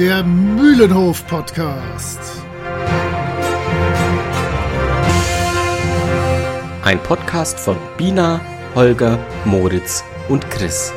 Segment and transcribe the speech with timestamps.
[0.00, 2.20] der Mühlenhof-Podcast.
[6.82, 8.40] Ein Podcast von Bina,
[8.74, 10.90] Holger, Moritz und Chris.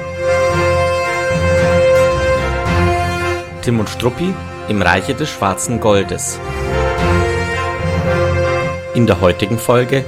[3.62, 4.34] Tim und Struppi
[4.70, 6.40] im Reiche des schwarzen Goldes.
[8.96, 10.06] In der heutigen Folge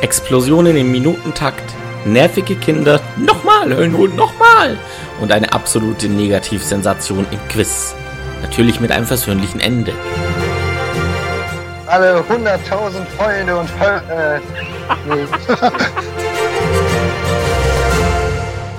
[0.00, 1.74] Explosionen im Minutentakt,
[2.04, 4.78] nervige Kinder, nochmal, Höllenhund, nochmal
[5.20, 7.96] und eine absolute Negativsensation im Quiz.
[8.42, 9.92] Natürlich mit einem versöhnlichen Ende.
[11.86, 14.40] Alle 100.000 Freunde und äh,
[15.06, 15.26] nee.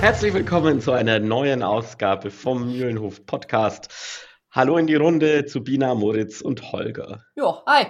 [0.00, 4.26] Herzlich willkommen zu einer neuen Ausgabe vom Mühlenhof Podcast.
[4.50, 7.24] Hallo in die Runde zu Bina, Moritz und Holger.
[7.36, 7.86] Jo, hi.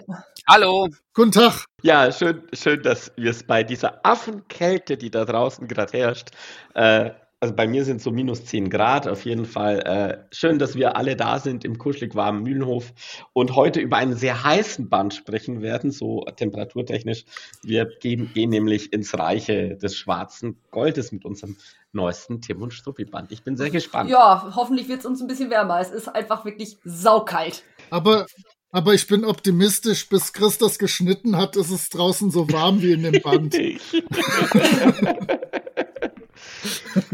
[0.48, 0.88] Hallo.
[1.14, 1.64] Guten Tag.
[1.82, 6.30] Ja, schön, schön, dass wir es bei dieser Affenkälte, die da draußen gerade herrscht,
[6.74, 9.80] äh, also bei mir sind so minus 10 Grad auf jeden Fall.
[9.80, 12.92] Äh, schön, dass wir alle da sind im kuschelig warmen Mühlenhof
[13.32, 17.24] und heute über einen sehr heißen Band sprechen werden, so temperaturtechnisch.
[17.62, 21.56] Wir gehen, gehen nämlich ins Reiche des schwarzen Goldes mit unserem
[21.92, 23.32] neuesten Tim und Struppi Band.
[23.32, 24.10] Ich bin sehr gespannt.
[24.10, 25.80] Ja, hoffentlich wird es uns ein bisschen wärmer.
[25.80, 27.64] Es ist einfach wirklich saukalt.
[27.88, 28.26] Aber,
[28.70, 32.92] aber ich bin optimistisch, bis Chris das geschnitten hat, ist es draußen so warm wie
[32.92, 33.54] in dem Band.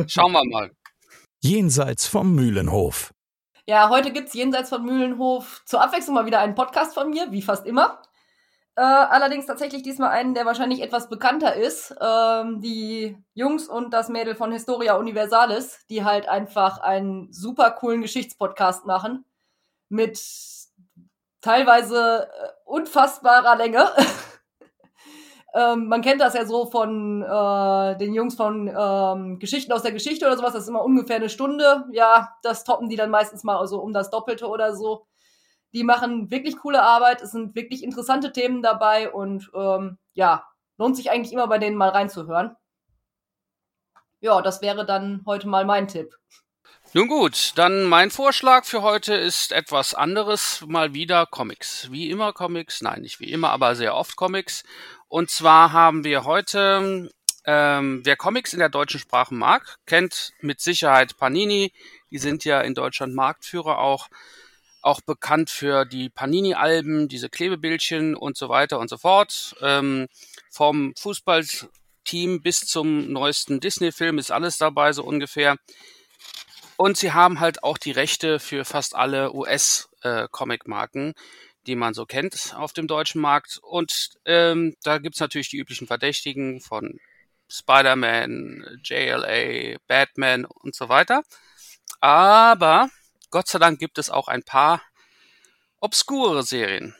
[0.07, 0.71] Schauen wir mal.
[1.41, 3.13] Jenseits vom Mühlenhof.
[3.67, 7.33] Ja, heute gibt es jenseits vom Mühlenhof zur Abwechslung mal wieder einen Podcast von mir,
[7.33, 8.01] wie fast immer.
[8.77, 11.95] Äh, allerdings tatsächlich diesmal einen, der wahrscheinlich etwas bekannter ist.
[12.01, 18.03] Ähm, die Jungs und das Mädel von Historia Universalis, die halt einfach einen super coolen
[18.03, 19.25] Geschichtspodcast machen.
[19.89, 20.21] Mit
[21.41, 23.89] teilweise äh, unfassbarer Länge.
[25.57, 29.93] ähm, man kennt das ja so von äh, den Jungs von ähm, Geschichten aus der
[29.93, 30.53] Geschichte oder sowas.
[30.53, 31.87] Das ist immer ungefähr eine Stunde.
[31.93, 35.07] Ja, das toppen die dann meistens mal also um das Doppelte oder so.
[35.73, 37.23] Die machen wirklich coole Arbeit.
[37.23, 40.45] Es sind wirklich interessante Themen dabei und ähm, ja,
[40.77, 42.55] lohnt sich eigentlich immer bei denen mal reinzuhören.
[44.20, 46.14] Ja, das wäre dann heute mal mein Tipp.
[46.96, 50.64] Nun gut, dann mein Vorschlag für heute ist etwas anderes.
[50.67, 51.89] Mal wieder Comics.
[51.90, 52.80] Wie immer Comics.
[52.80, 54.64] Nein, nicht wie immer, aber sehr oft Comics.
[55.06, 57.11] Und zwar haben wir heute,
[57.45, 61.70] ähm, wer Comics in der deutschen Sprache mag, kennt mit Sicherheit Panini.
[62.11, 64.08] Die sind ja in Deutschland Marktführer auch.
[64.80, 69.55] Auch bekannt für die Panini-Alben, diese Klebebildchen und so weiter und so fort.
[69.61, 70.06] Ähm,
[70.51, 75.58] vom Fußballteam bis zum neuesten Disney-Film ist alles dabei, so ungefähr.
[76.77, 81.14] Und sie haben halt auch die Rechte für fast alle US-Comic-Marken, äh,
[81.67, 83.59] die man so kennt auf dem deutschen Markt.
[83.63, 86.98] Und ähm, da gibt's natürlich die üblichen Verdächtigen von
[87.48, 91.23] Spider-Man, JLA, Batman und so weiter.
[92.01, 92.91] Aber
[93.31, 94.83] Gott sei Dank gibt es auch ein paar
[95.81, 96.95] obskure Serien.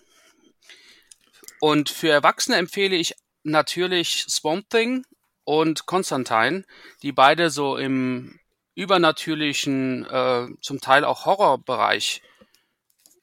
[1.61, 5.05] Und für Erwachsene empfehle ich natürlich Swamp Thing
[5.45, 6.65] und Constantine,
[7.03, 8.39] die beide so im
[8.77, 12.23] übernatürlichen, äh, zum Teil auch Horrorbereich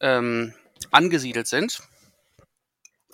[0.01, 0.53] ähm,
[0.91, 1.81] angesiedelt sind.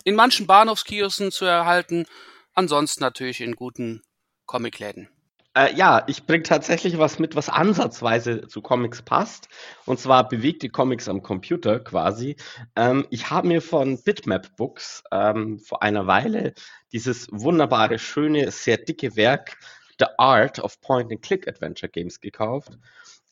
[0.02, 2.06] In manchen Bahnhofskiosken zu erhalten,
[2.54, 4.02] ansonsten natürlich in guten
[4.46, 5.08] Comicläden.
[5.54, 9.48] Äh, ja, ich bringe tatsächlich was mit, was ansatzweise zu Comics passt.
[9.84, 12.36] Und zwar bewegte Comics am Computer quasi.
[12.76, 16.54] Ähm, ich habe mir von Bitmap Books ähm, vor einer Weile
[16.92, 19.58] dieses wunderbare, schöne, sehr dicke Werk
[20.00, 22.78] The Art of Point-and-Click-Adventure Games gekauft,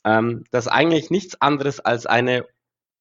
[0.05, 2.47] ähm, das eigentlich nichts anderes als eine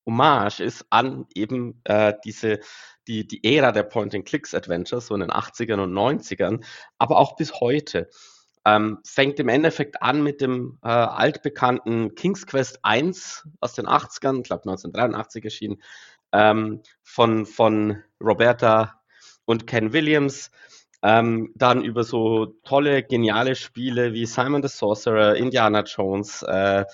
[0.08, 2.60] Hommage ist an eben äh, diese,
[3.08, 6.66] die, die Ära der Point-and-Clicks-Adventures, so in den 80ern und 90ern,
[6.98, 8.10] aber auch bis heute.
[8.66, 14.40] Ähm, fängt im Endeffekt an mit dem äh, altbekannten King's Quest 1 aus den 80ern,
[14.40, 15.82] ich glaube 1983 erschienen,
[16.34, 19.02] ähm, von, von Roberta
[19.46, 20.52] und Ken Williams,
[21.04, 26.86] ähm, dann über so tolle, geniale Spiele wie Simon the Sorcerer, Indiana Jones, äh,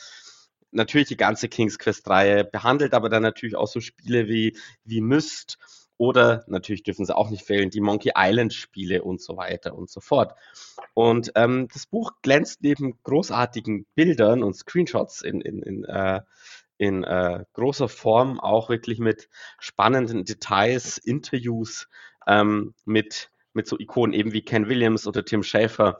[0.71, 5.57] natürlich die ganze King's Quest-Reihe, behandelt aber dann natürlich auch so Spiele wie, wie Myst
[5.97, 10.01] oder natürlich dürfen sie auch nicht fehlen, die Monkey Island-Spiele und so weiter und so
[10.01, 10.33] fort.
[10.93, 16.21] Und ähm, das Buch glänzt neben großartigen Bildern und Screenshots in, in, in, äh,
[16.77, 19.29] in äh, großer Form auch wirklich mit
[19.59, 21.87] spannenden Details, Interviews,
[22.27, 25.99] ähm, mit mit so Ikonen eben wie Ken Williams oder Tim Schafer.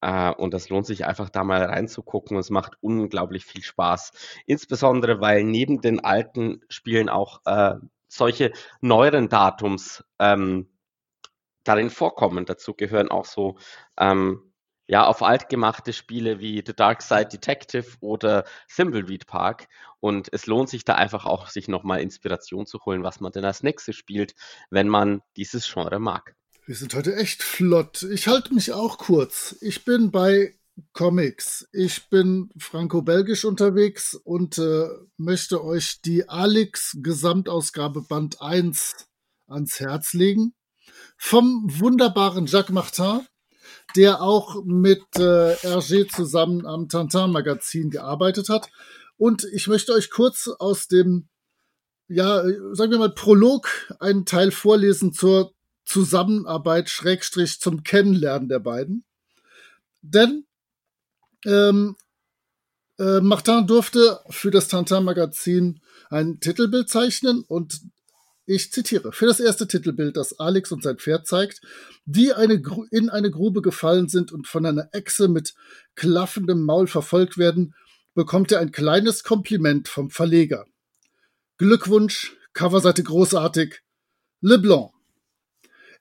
[0.00, 2.36] Äh, und das lohnt sich einfach da mal reinzugucken.
[2.36, 4.12] Es macht unglaublich viel Spaß.
[4.46, 7.74] Insbesondere, weil neben den alten Spielen auch äh,
[8.08, 10.68] solche neueren Datums ähm,
[11.64, 12.46] darin vorkommen.
[12.46, 13.56] Dazu gehören auch so,
[13.98, 14.52] ähm,
[14.88, 18.44] ja, auf altgemachte Spiele wie The Dark Side Detective oder
[18.74, 19.68] Thimbleweed Park.
[20.00, 23.44] Und es lohnt sich da einfach auch, sich nochmal Inspiration zu holen, was man denn
[23.44, 24.34] als nächstes spielt,
[24.70, 26.34] wenn man dieses Genre mag.
[26.70, 28.04] Wir sind heute echt flott.
[28.04, 29.56] Ich halte mich auch kurz.
[29.60, 30.54] Ich bin bei
[30.92, 31.68] Comics.
[31.72, 34.86] Ich bin franco-belgisch unterwegs und äh,
[35.16, 39.08] möchte euch die Alix Gesamtausgabe Band 1
[39.48, 40.54] ans Herz legen.
[41.16, 43.26] Vom wunderbaren Jacques Martin,
[43.96, 48.70] der auch mit äh, Hergé zusammen am Tintin-Magazin gearbeitet hat.
[49.16, 51.28] Und ich möchte euch kurz aus dem,
[52.06, 52.44] ja,
[52.74, 55.52] sagen wir mal, Prolog einen Teil vorlesen zur
[55.90, 59.04] Zusammenarbeit, Schrägstrich zum Kennenlernen der beiden.
[60.02, 60.46] Denn
[61.44, 61.96] ähm,
[62.98, 67.80] äh, Martin durfte für das Tintin-Magazin ein Titelbild zeichnen und
[68.46, 71.60] ich zitiere, für das erste Titelbild, das Alex und sein Pferd zeigt,
[72.04, 75.54] die eine in eine Grube gefallen sind und von einer Echse mit
[75.96, 77.74] klaffendem Maul verfolgt werden,
[78.14, 80.66] bekommt er ein kleines Kompliment vom Verleger.
[81.58, 83.82] Glückwunsch, Coverseite großartig,
[84.40, 84.92] Leblanc.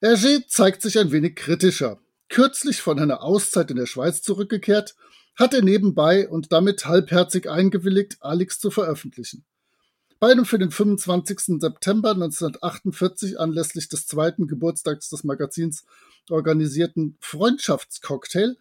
[0.01, 1.99] Hergé zeigt sich ein wenig kritischer.
[2.29, 4.95] Kürzlich von einer Auszeit in der Schweiz zurückgekehrt,
[5.35, 9.45] hat er nebenbei und damit halbherzig eingewilligt, Alex zu veröffentlichen.
[10.19, 11.61] Bei einem für den 25.
[11.61, 15.85] September 1948 anlässlich des zweiten Geburtstags des Magazins
[16.29, 18.57] organisierten Freundschaftscocktail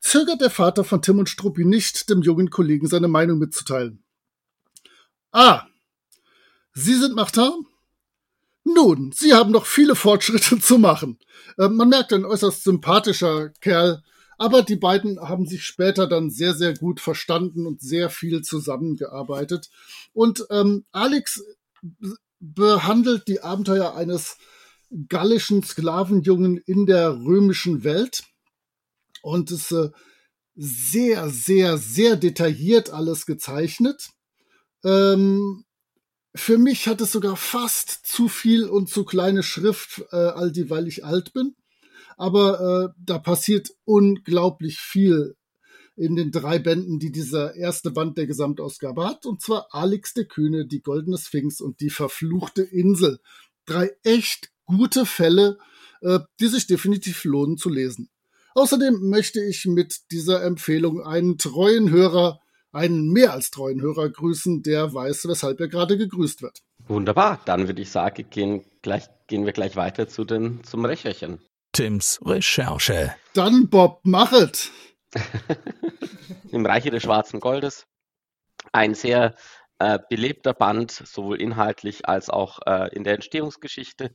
[0.00, 4.02] zögert der Vater von Tim und Struppi nicht, dem jungen Kollegen seine Meinung mitzuteilen.
[5.32, 5.66] Ah,
[6.74, 7.66] Sie sind Martin?
[8.64, 11.18] Nun, Sie haben noch viele Fortschritte zu machen.
[11.56, 14.02] Äh, man merkt ein äußerst sympathischer Kerl,
[14.38, 19.68] aber die beiden haben sich später dann sehr, sehr gut verstanden und sehr viel zusammengearbeitet.
[20.12, 21.42] Und ähm, Alex
[22.38, 24.36] behandelt die Abenteuer eines
[25.08, 28.22] gallischen Sklavenjungen in der römischen Welt
[29.22, 29.90] und ist äh,
[30.54, 34.08] sehr, sehr, sehr detailliert alles gezeichnet.
[34.84, 35.64] Ähm,
[36.38, 40.70] für mich hat es sogar fast zu viel und zu kleine Schrift, äh, all die,
[40.70, 41.54] weil ich alt bin
[42.18, 45.36] aber äh, da passiert unglaublich viel
[45.96, 50.26] in den drei Bänden, die dieser erste Band der Gesamtausgabe hat, und zwar Alex der
[50.26, 53.20] Kühne, die Goldene Sphinx und die verfluchte Insel.
[53.66, 55.58] Drei echt gute Fälle,
[56.02, 58.10] äh, die sich definitiv lohnen zu lesen.
[58.54, 62.40] Außerdem möchte ich mit dieser Empfehlung einen treuen Hörer,
[62.72, 66.62] einen mehr als treuen Hörer grüßen, der weiß, weshalb er gerade gegrüßt wird.
[66.86, 71.40] Wunderbar, dann würde ich sagen, gehen, gleich, gehen wir gleich weiter zu den, zum Recherchen.
[71.72, 73.14] Tims Recherche.
[73.34, 74.70] Dann Bob, machet!
[76.50, 77.86] Im Reiche des Schwarzen Goldes.
[78.72, 79.34] Ein sehr
[79.78, 84.12] äh, belebter Band, sowohl inhaltlich als auch äh, in der Entstehungsgeschichte.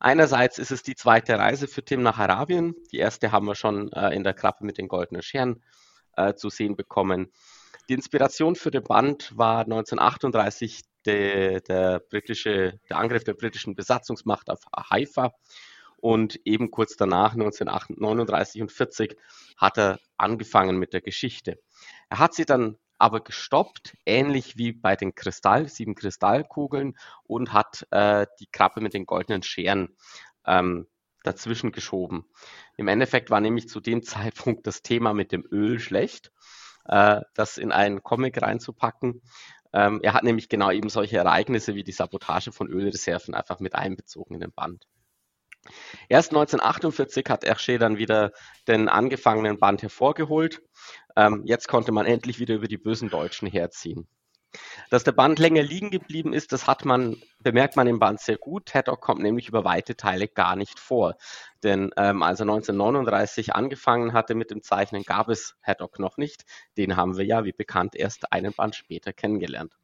[0.00, 2.74] Einerseits ist es die zweite Reise für Tim nach Arabien.
[2.92, 5.62] Die erste haben wir schon äh, in der Krappe mit den goldenen Scheren
[6.16, 7.32] äh, zu sehen bekommen.
[7.88, 14.50] Die Inspiration für den Band war 1938 de, der, britische, der Angriff der britischen Besatzungsmacht
[14.50, 15.32] auf Haifa
[15.96, 19.16] und eben kurz danach, 1939 und 40,
[19.56, 21.58] hat er angefangen mit der Geschichte.
[22.10, 27.86] Er hat sie dann aber gestoppt, ähnlich wie bei den Kristall, sieben Kristallkugeln und hat
[27.90, 29.96] äh, die Krabbe mit den goldenen Scheren
[30.44, 30.88] ähm,
[31.22, 32.26] dazwischen geschoben.
[32.76, 36.32] Im Endeffekt war nämlich zu dem Zeitpunkt das Thema mit dem Öl schlecht,
[36.88, 39.22] äh, das in einen Comic reinzupacken.
[39.72, 43.74] Ähm, er hat nämlich genau eben solche Ereignisse wie die Sabotage von Ölreserven einfach mit
[43.74, 44.86] einbezogen in den Band.
[46.08, 48.32] Erst 1948 hat Hergé dann wieder
[48.66, 50.62] den angefangenen Band hervorgeholt.
[51.16, 54.08] Ähm, jetzt konnte man endlich wieder über die bösen Deutschen herziehen.
[54.90, 58.38] Dass der Band länger liegen geblieben ist, das hat man, bemerkt man im Band sehr
[58.38, 58.72] gut.
[58.74, 61.16] Haddock kommt nämlich über weite Teile gar nicht vor.
[61.62, 66.44] Denn ähm, als er 1939 angefangen hatte mit dem Zeichnen, gab es Haddock noch nicht.
[66.76, 69.74] Den haben wir ja, wie bekannt, erst einen Band später kennengelernt.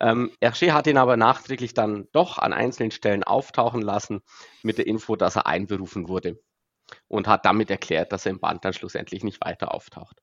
[0.00, 4.20] Ähm, Hergé hat ihn aber nachträglich dann doch an einzelnen Stellen auftauchen lassen
[4.62, 6.38] mit der Info, dass er einberufen wurde
[7.08, 10.22] und hat damit erklärt, dass er im Band dann schlussendlich nicht weiter auftaucht.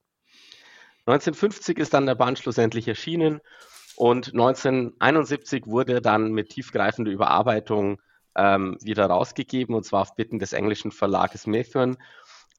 [1.05, 3.41] 1950 ist dann der Band schlussendlich erschienen
[3.95, 8.01] und 1971 wurde dann mit tiefgreifender Überarbeitung
[8.35, 11.97] ähm, wieder rausgegeben und zwar auf Bitten des englischen Verlages Methuen.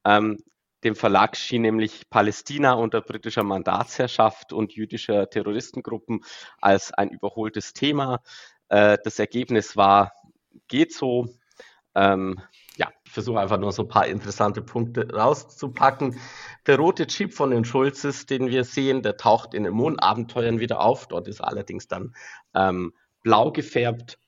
[0.05, 0.37] Ähm,
[0.83, 6.23] dem Verlag schien nämlich Palästina unter britischer Mandatsherrschaft und jüdischer Terroristengruppen
[6.61, 8.21] als ein überholtes Thema.
[8.69, 10.13] Äh, das Ergebnis war,
[10.67, 11.27] geht so.
[11.97, 12.39] Ähm,
[12.77, 16.19] ja, ich versuche einfach nur so ein paar interessante Punkte rauszupacken.
[16.67, 20.79] Der rote Chip von den Schulzes, den wir sehen, der taucht in den Mondabenteuern wieder
[20.79, 21.07] auf.
[21.07, 22.13] Dort ist allerdings dann
[22.53, 24.19] ähm, blau gefärbt.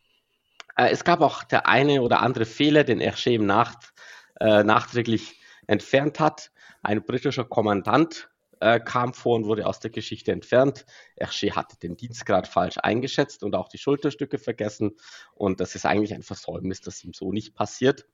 [0.75, 3.93] Äh, es gab auch der eine oder andere Fehler, den Hergé im Nacht,
[4.39, 6.51] äh, nachträglich entfernt hat.
[6.81, 8.28] Ein britischer Kommandant
[8.59, 10.85] äh, kam vor und wurde aus der Geschichte entfernt.
[11.19, 14.97] Hergé hatte den Dienstgrad falsch eingeschätzt und auch die Schulterstücke vergessen.
[15.33, 18.05] Und das ist eigentlich ein Versäumnis, das ihm so nicht passiert.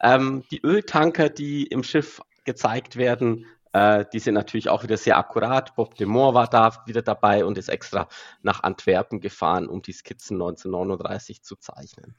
[0.00, 5.16] Ähm, die Öltanker, die im Schiff gezeigt werden, äh, die sind natürlich auch wieder sehr
[5.16, 5.74] akkurat.
[5.76, 8.08] Bob de Moor war da wieder dabei und ist extra
[8.42, 12.14] nach Antwerpen gefahren, um die Skizzen 1939 zu zeichnen.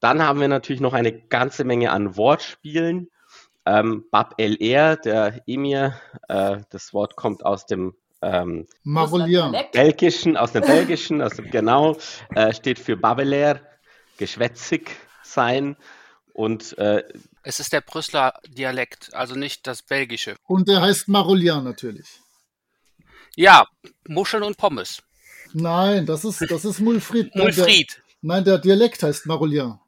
[0.00, 3.10] Dann haben wir natürlich noch eine ganze Menge an Wortspielen.
[3.68, 8.66] Ähm, Bab El Er, der Emir, äh, das Wort kommt aus dem ähm.
[9.72, 11.98] Belgischen, aus dem Belgischen, aus dem genau,
[12.34, 13.60] äh, steht für Babeler,
[14.16, 15.76] geschwätzig sein.
[16.32, 17.02] Und äh,
[17.42, 20.36] Es ist der Brüsseler Dialekt, also nicht das Belgische.
[20.46, 22.20] Und der heißt Marolian natürlich.
[23.36, 23.66] Ja,
[24.08, 25.02] Muscheln und Pommes.
[25.52, 27.34] Nein, das ist, das ist Mulfried.
[27.34, 27.96] Nein, Mulfried.
[27.96, 29.78] Der, nein, der Dialekt heißt Marolian.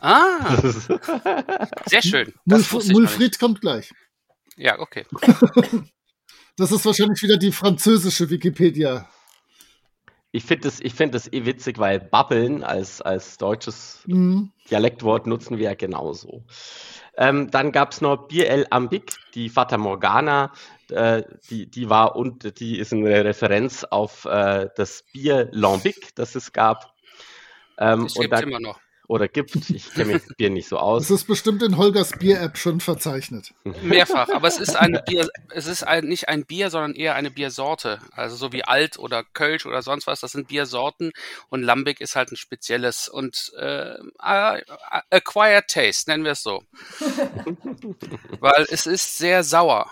[0.00, 0.56] Ah,
[1.86, 2.32] sehr schön.
[2.44, 2.72] Mulf.
[2.88, 3.92] Mulfried kommt gleich.
[4.56, 5.06] Ja, okay.
[6.56, 9.08] Das ist wahrscheinlich wieder die französische Wikipedia.
[10.32, 14.50] ich finde das, ich find das eh witzig, weil Babbeln als, als deutsches Mhm.
[14.68, 16.44] Dialektwort nutzen wir ja genauso.
[17.16, 20.52] Ähm, dann gab es noch Bier El Ambic, die Fata Morgana,
[20.90, 26.34] äh, die, die war und die ist eine Referenz auf äh, das Bier Lambic, das
[26.34, 26.92] es gab.
[27.78, 28.80] Ähm, Das gibt da, immer noch.
[29.08, 31.10] Oder gibt, ich kenne mich mit Bier nicht so Das aus.
[31.10, 33.54] ist bestimmt in Holgers Bier-App schon verzeichnet.
[33.82, 37.30] Mehrfach, aber es ist ein Bier, es ist ein, nicht ein Bier, sondern eher eine
[37.30, 38.00] Biersorte.
[38.12, 41.12] Also so wie Alt oder Kölsch oder sonst was, das sind Biersorten
[41.48, 46.62] und Lambic ist halt ein spezielles und äh, acquired taste, nennen wir es so.
[48.40, 49.90] Weil es ist sehr sauer.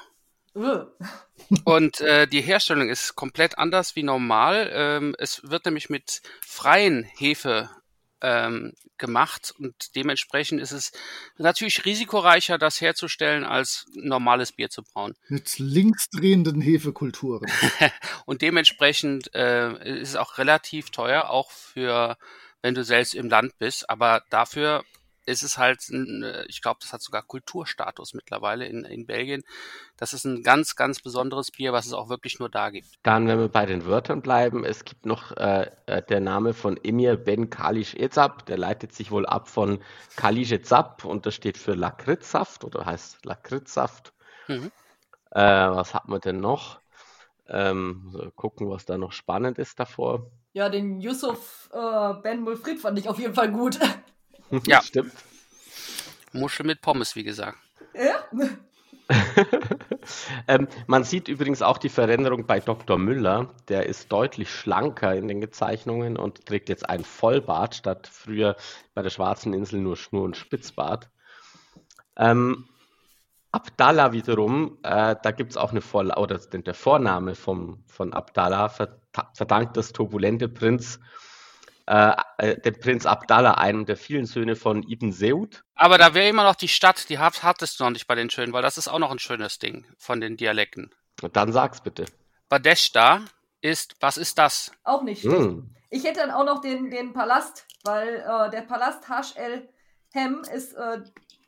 [1.64, 4.70] Und äh, die Herstellung ist komplett anders wie normal.
[4.73, 7.70] Ähm, es wird nämlich mit freien Hefe
[8.20, 10.92] ähm, gemacht und dementsprechend ist es
[11.37, 15.14] natürlich risikoreicher, das herzustellen, als normales Bier zu brauen.
[15.28, 17.46] Mit linksdrehenden Hefekulturen.
[18.26, 22.16] Und dementsprechend äh, ist es auch relativ teuer, auch für,
[22.62, 23.90] wenn du selbst im Land bist.
[23.90, 24.82] Aber dafür
[25.26, 29.42] ist es halt, ein, ich glaube, das hat sogar Kulturstatus mittlerweile in, in Belgien.
[29.97, 32.88] Das ist ein ganz, ganz besonderes Bier, was es auch wirklich nur da gibt.
[33.02, 36.78] Dann, wenn wir bei den Wörtern bleiben, es gibt noch äh, äh, der Name von
[36.83, 39.80] Emir Ben Kalish Ezab, der leitet sich wohl ab von
[40.16, 44.12] Kalish Ezab und das steht für Lakritzsaft oder heißt Lakritzsaft.
[44.49, 44.71] Mhm.
[45.33, 46.80] Äh, was hat man denn noch?
[47.49, 50.30] Ähm, so gucken, was da noch spannend ist davor.
[50.52, 53.78] Ja, den Yusuf äh, Ben Mulfried fand ich auf jeden Fall gut.
[54.67, 54.81] Ja.
[54.83, 55.12] Stimmt.
[56.33, 57.59] Muschel mit Pommes, wie gesagt.
[57.95, 58.25] ja?
[60.49, 62.99] ähm, man sieht übrigens auch die Veränderung bei Dr.
[62.99, 63.55] Müller.
[63.69, 68.57] Der ist deutlich schlanker in den Gezeichnungen und trägt jetzt einen Vollbart statt früher
[68.95, 71.09] bei der Schwarzen Insel nur Schnur und Spitzbart.
[72.17, 72.67] Ähm,
[73.53, 78.69] Abdallah wiederum, äh, da gibt es auch eine Vor oder der Vorname vom, von Abdallah
[78.69, 79.00] ver
[79.33, 81.00] verdankt das turbulente Prinz,
[81.87, 85.62] äh, äh, dem Prinz Abdallah, einem der vielen Söhne von Ibn Seud.
[85.75, 88.28] Aber da wäre immer noch die Stadt, die hat, hattest du noch nicht bei den
[88.31, 90.95] schönen, weil das ist auch noch ein schönes Ding von den Dialekten.
[91.23, 92.07] Und dann sag's bitte.
[92.49, 93.23] Badeshta
[93.61, 94.73] ist, was ist das?
[94.85, 95.23] Auch nicht.
[95.25, 95.71] Hm.
[95.90, 99.69] Ich hätte dann auch noch den, den Palast, weil äh, der Palast Hash El
[100.12, 101.00] Hem ist äh,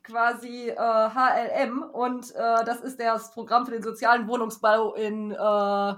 [0.05, 5.95] quasi äh, HLM und äh, das ist das Programm für den sozialen Wohnungsbau in äh,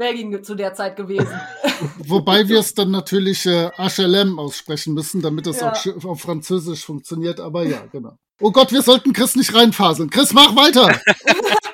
[0.00, 1.28] Belgien zu der Zeit gewesen.
[1.98, 5.72] Wobei wir es dann natürlich äh, HLM aussprechen müssen, damit es Ja.
[5.72, 7.38] auch auf Französisch funktioniert.
[7.38, 8.16] Aber ja, genau.
[8.40, 10.08] Oh Gott, wir sollten Chris nicht reinfaseln.
[10.08, 10.98] Chris, mach weiter!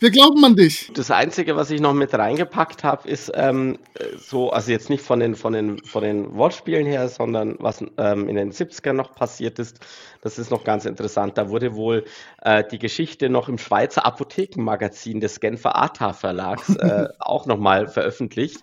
[0.00, 0.90] wir glauben an dich.
[0.94, 5.04] Das Einzige, was ich noch mit reingepackt habe, ist ähm, äh, so, also jetzt nicht
[5.04, 9.14] von den, von den, von den Wortspielen her, sondern was ähm, in den 70ern noch
[9.14, 9.78] passiert ist.
[10.22, 11.36] Das ist noch ganz interessant.
[11.36, 12.04] Da wurde wohl
[12.42, 18.62] äh, die Geschichte noch im Schweizer Apothekenmagazin des Genfer ATA Verlags äh, auch nochmal veröffentlicht.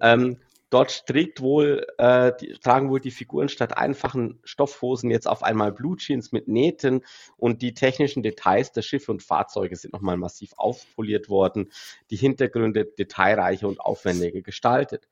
[0.00, 0.36] Ähm,
[0.70, 5.72] dort trägt wohl, äh, die, tragen wohl die Figuren statt einfachen Stoffhosen jetzt auf einmal
[5.72, 7.04] Blue Jeans mit Nähten
[7.36, 11.70] und die technischen Details der Schiffe und Fahrzeuge sind nochmal massiv aufpoliert worden,
[12.10, 15.08] die Hintergründe detailreicher und aufwendiger gestaltet.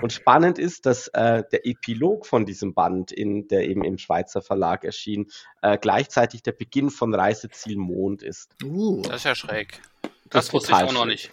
[0.00, 4.42] Und spannend ist, dass äh, der Epilog von diesem Band, in, der eben im Schweizer
[4.42, 5.30] Verlag erschien,
[5.62, 8.54] äh, gleichzeitig der Beginn von Reiseziel Mond ist.
[8.62, 9.80] Uh, Das ist ja schräg.
[10.02, 11.32] Das Das, wusste ich auch noch nicht.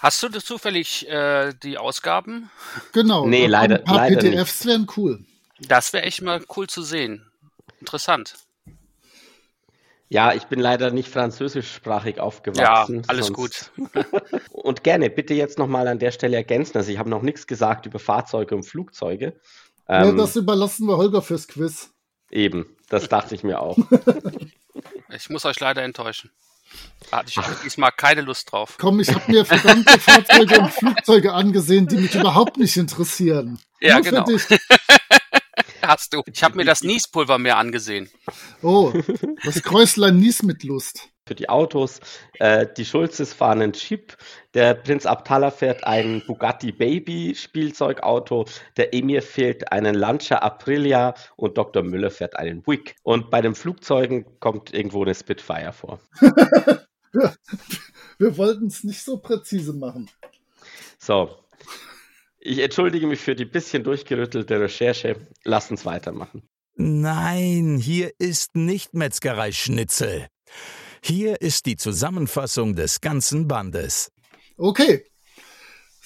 [0.00, 2.50] Hast du das zufällig äh, die Ausgaben?
[2.92, 3.26] genau.
[3.26, 5.24] Nee, leider- Ein paar leider PDFs wären cool.
[5.60, 7.26] Das wäre echt mal cool zu sehen.
[7.80, 8.34] Interessant.
[10.10, 12.96] Ja, ich bin leider nicht französischsprachig aufgewachsen.
[13.02, 13.72] Ja, alles sonst-
[14.52, 16.78] Und gerne, bitte jetzt nochmal an der Stelle ergänzen.
[16.78, 19.38] Also ich habe noch nichts gesagt über Fahrzeuge und Flugzeuge.
[19.88, 21.90] ja, Ähm, das überlassen wir Holger fürs Quiz.
[22.30, 23.76] eben, das dachte ich mir auch.
[25.10, 26.30] Ich muss euch leider enttäuschen.
[27.10, 27.62] Da hatte ich Ach.
[27.62, 28.76] diesmal keine Lust drauf.
[28.78, 33.58] Komm, ich habe mir verdammte Fahrzeuge und Flugzeuge angesehen, die mich überhaupt nicht interessieren.
[33.80, 34.26] Ja, Nur genau.
[35.82, 36.22] Hast du.
[36.30, 38.10] Ich habe mir das Niespulver mehr angesehen.
[38.62, 38.92] Oh,
[39.44, 41.08] das Kräuslein Nies mit Lust.
[41.28, 42.00] Für die Autos.
[42.38, 44.16] Äh, die Schulzes fahren einen Jeep.
[44.54, 48.46] Der Prinz Abdallah fährt ein Bugatti Baby Spielzeugauto.
[48.78, 51.82] Der Emir fährt einen Lancia Aprilia und Dr.
[51.82, 52.96] Müller fährt einen Buick.
[53.02, 56.00] Und bei den Flugzeugen kommt irgendwo eine Spitfire vor.
[58.18, 60.10] Wir wollten es nicht so präzise machen.
[60.98, 61.30] So,
[62.40, 65.16] ich entschuldige mich für die bisschen durchgerüttelte Recherche.
[65.44, 66.42] Lass uns weitermachen.
[66.80, 70.28] Nein, hier ist nicht Metzgerei Schnitzel.
[71.02, 74.10] Hier ist die Zusammenfassung des ganzen Bandes.
[74.56, 75.04] Okay.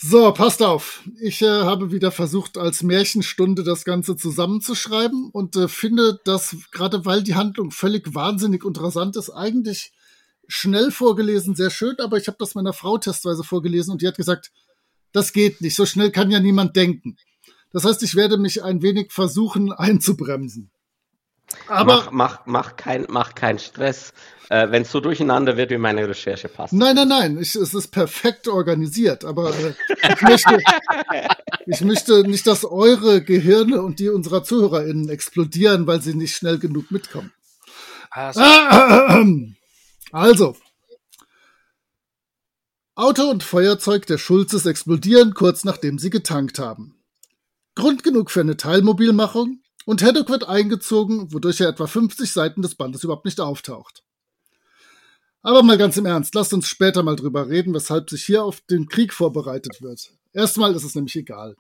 [0.05, 1.05] So, passt auf.
[1.21, 7.05] Ich äh, habe wieder versucht, als Märchenstunde das Ganze zusammenzuschreiben und äh, finde, dass gerade
[7.05, 9.93] weil die Handlung völlig wahnsinnig interessant ist, eigentlich
[10.49, 14.17] schnell vorgelesen, sehr schön, aber ich habe das meiner Frau testweise vorgelesen und die hat
[14.17, 14.51] gesagt,
[15.13, 15.77] das geht nicht.
[15.77, 17.17] So schnell kann ja niemand denken.
[17.71, 20.71] Das heißt, ich werde mich ein wenig versuchen einzubremsen.
[21.69, 24.13] Aber mach, mach, mach, kein, mach keinen Stress.
[24.49, 26.73] Äh, Wenn es so durcheinander wird, wie meine Recherche passt.
[26.73, 27.39] Nein, nein, nein.
[27.39, 29.25] Ich, es ist perfekt organisiert.
[29.25, 29.75] Aber äh,
[30.13, 30.59] ich, möchte,
[31.67, 36.59] ich möchte nicht, dass eure Gehirne und die unserer ZuhörerInnen explodieren, weil sie nicht schnell
[36.59, 37.33] genug mitkommen.
[38.11, 38.43] Also,
[40.13, 40.57] also
[42.95, 47.03] Auto und Feuerzeug der Schulzes explodieren kurz nachdem sie getankt haben.
[47.75, 52.75] Grund genug für eine Teilmobilmachung und Haddock wird eingezogen, wodurch er etwa 50 Seiten des
[52.75, 54.03] Bandes überhaupt nicht auftaucht.
[55.43, 58.61] Aber mal ganz im Ernst, lasst uns später mal drüber reden, weshalb sich hier auf
[58.61, 60.13] den Krieg vorbereitet wird.
[60.33, 61.57] Erstmal ist es nämlich egal.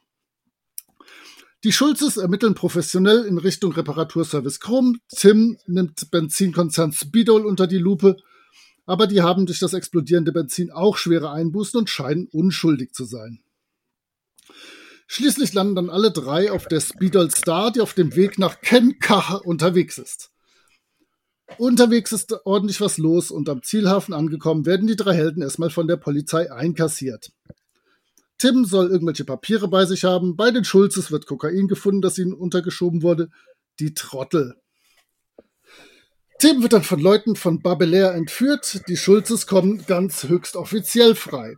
[1.64, 5.00] Die Schulzes ermitteln professionell in Richtung Reparaturservice Chrom.
[5.08, 8.16] Tim nimmt Benzinkonzern Speedol unter die Lupe
[8.86, 13.40] aber die haben durch das explodierende Benzin auch schwere Einbußen und scheinen unschuldig zu sein.
[15.14, 19.34] Schließlich landen dann alle drei auf der Speedol Star, die auf dem Weg nach Kenkah
[19.44, 20.30] unterwegs ist.
[21.58, 25.86] Unterwegs ist ordentlich was los und am Zielhafen angekommen werden die drei Helden erstmal von
[25.86, 27.30] der Polizei einkassiert.
[28.38, 32.32] Tim soll irgendwelche Papiere bei sich haben, bei den Schulzes wird Kokain gefunden, das ihnen
[32.32, 33.28] untergeschoben wurde.
[33.80, 34.54] Die Trottel.
[36.38, 38.80] Tim wird dann von Leuten von Babelair entführt.
[38.88, 41.56] Die Schulzes kommen ganz höchst offiziell frei.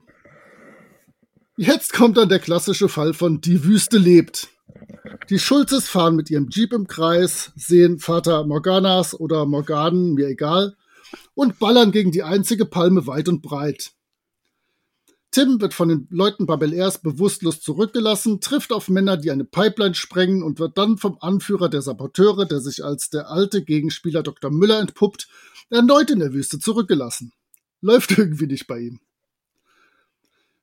[1.57, 4.49] Jetzt kommt dann der klassische Fall von Die Wüste lebt.
[5.31, 10.77] Die Schulzes fahren mit ihrem Jeep im Kreis, sehen Vater Morganas oder Morganen, mir egal,
[11.35, 13.93] und ballern gegen die einzige Palme weit und breit.
[15.31, 19.95] Tim wird von den Leuten Babel Airs bewusstlos zurückgelassen, trifft auf Männer, die eine Pipeline
[19.95, 24.51] sprengen und wird dann vom Anführer der Saboteure, der sich als der alte Gegenspieler Dr.
[24.51, 25.29] Müller entpuppt,
[25.71, 27.33] erneut in der Wüste zurückgelassen.
[27.81, 29.01] Läuft irgendwie nicht bei ihm.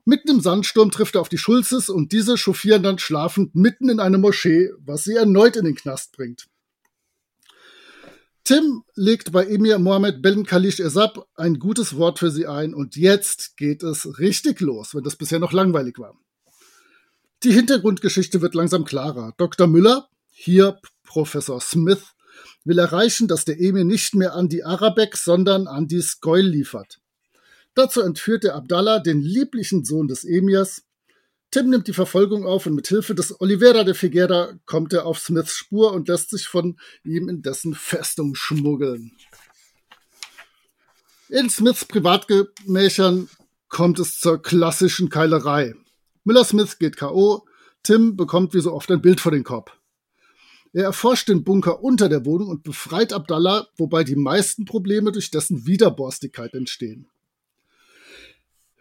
[0.05, 3.99] Mitten im Sandsturm trifft er auf die Schulzes und diese chauffieren dann schlafend mitten in
[3.99, 6.47] eine Moschee, was sie erneut in den Knast bringt.
[8.43, 12.95] Tim legt bei Emir Mohammed Ben Khalish Esab ein gutes Wort für sie ein und
[12.95, 16.17] jetzt geht es richtig los, wenn das bisher noch langweilig war.
[17.43, 19.33] Die Hintergrundgeschichte wird langsam klarer.
[19.37, 19.67] Dr.
[19.67, 22.13] Müller, hier Professor Smith,
[22.63, 27.00] will erreichen, dass der Emir nicht mehr an die Arabek, sondern an die Skoil liefert.
[27.73, 30.83] Dazu entführt er Abdallah, den lieblichen Sohn des Emirs,
[31.51, 35.19] Tim nimmt die Verfolgung auf und mit Hilfe des Oliveira de Figuera kommt er auf
[35.19, 39.11] Smiths Spur und lässt sich von ihm in dessen Festung schmuggeln.
[41.27, 43.27] In Smiths Privatgemächern
[43.67, 45.75] kommt es zur klassischen Keilerei.
[46.23, 47.45] Miller Smith geht K.O.,
[47.83, 49.71] Tim bekommt wie so oft ein Bild vor den Kopf.
[50.71, 55.31] Er erforscht den Bunker unter der Wohnung und befreit Abdallah, wobei die meisten Probleme durch
[55.31, 57.09] dessen Widerborstigkeit entstehen.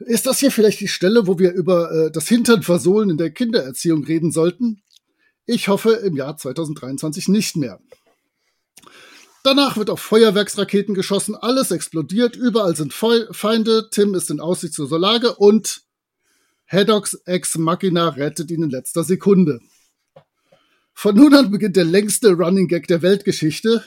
[0.01, 4.05] Ist das hier vielleicht die Stelle, wo wir über äh, das Hinternversohlen in der Kindererziehung
[4.05, 4.83] reden sollten?
[5.45, 7.81] Ich hoffe im Jahr 2023 nicht mehr.
[9.43, 14.99] Danach wird auf Feuerwerksraketen geschossen, alles explodiert, überall sind Fe Feinde, Tim ist in aussichtsloser
[14.99, 15.83] Lage und
[16.67, 19.61] Haddocks Ex Machina rettet ihn in letzter Sekunde.
[20.93, 23.85] Von nun an beginnt der längste Running Gag der Weltgeschichte,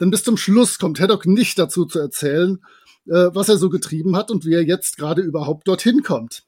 [0.00, 2.60] denn bis zum Schluss kommt Haddock nicht dazu zu erzählen,
[3.06, 6.44] äh, was er so getrieben hat und wie er jetzt gerade überhaupt dorthin kommt.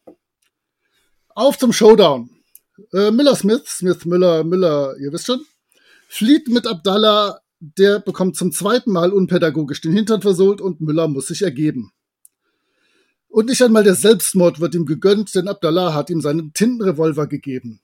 [1.28, 2.30] Auf zum Showdown.
[2.92, 5.40] Äh, Miller Smith, Smith Müller, Müller, ihr wisst schon,
[6.08, 11.26] flieht mit Abdallah, der bekommt zum zweiten Mal unpädagogisch den Hintern versohlt und Müller muss
[11.26, 11.92] sich ergeben.
[13.28, 17.80] Und nicht einmal der Selbstmord wird ihm gegönnt, denn Abdallah hat ihm seinen Tintenrevolver gegeben.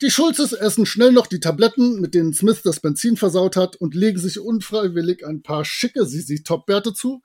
[0.00, 3.96] Die Schulzes essen schnell noch die Tabletten, mit denen Smith das Benzin versaut hat, und
[3.96, 7.20] legen sich unfreiwillig ein paar schicke Sisi-Top-Bärte zu,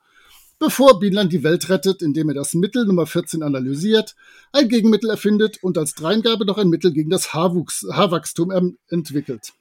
[0.58, 4.16] bevor Bienlein die Welt rettet, indem er das Mittel Nummer 14 analysiert,
[4.50, 9.52] ein Gegenmittel erfindet und als Dreingabe noch ein Mittel gegen das Haarwuchs, Haarwachstum entwickelt.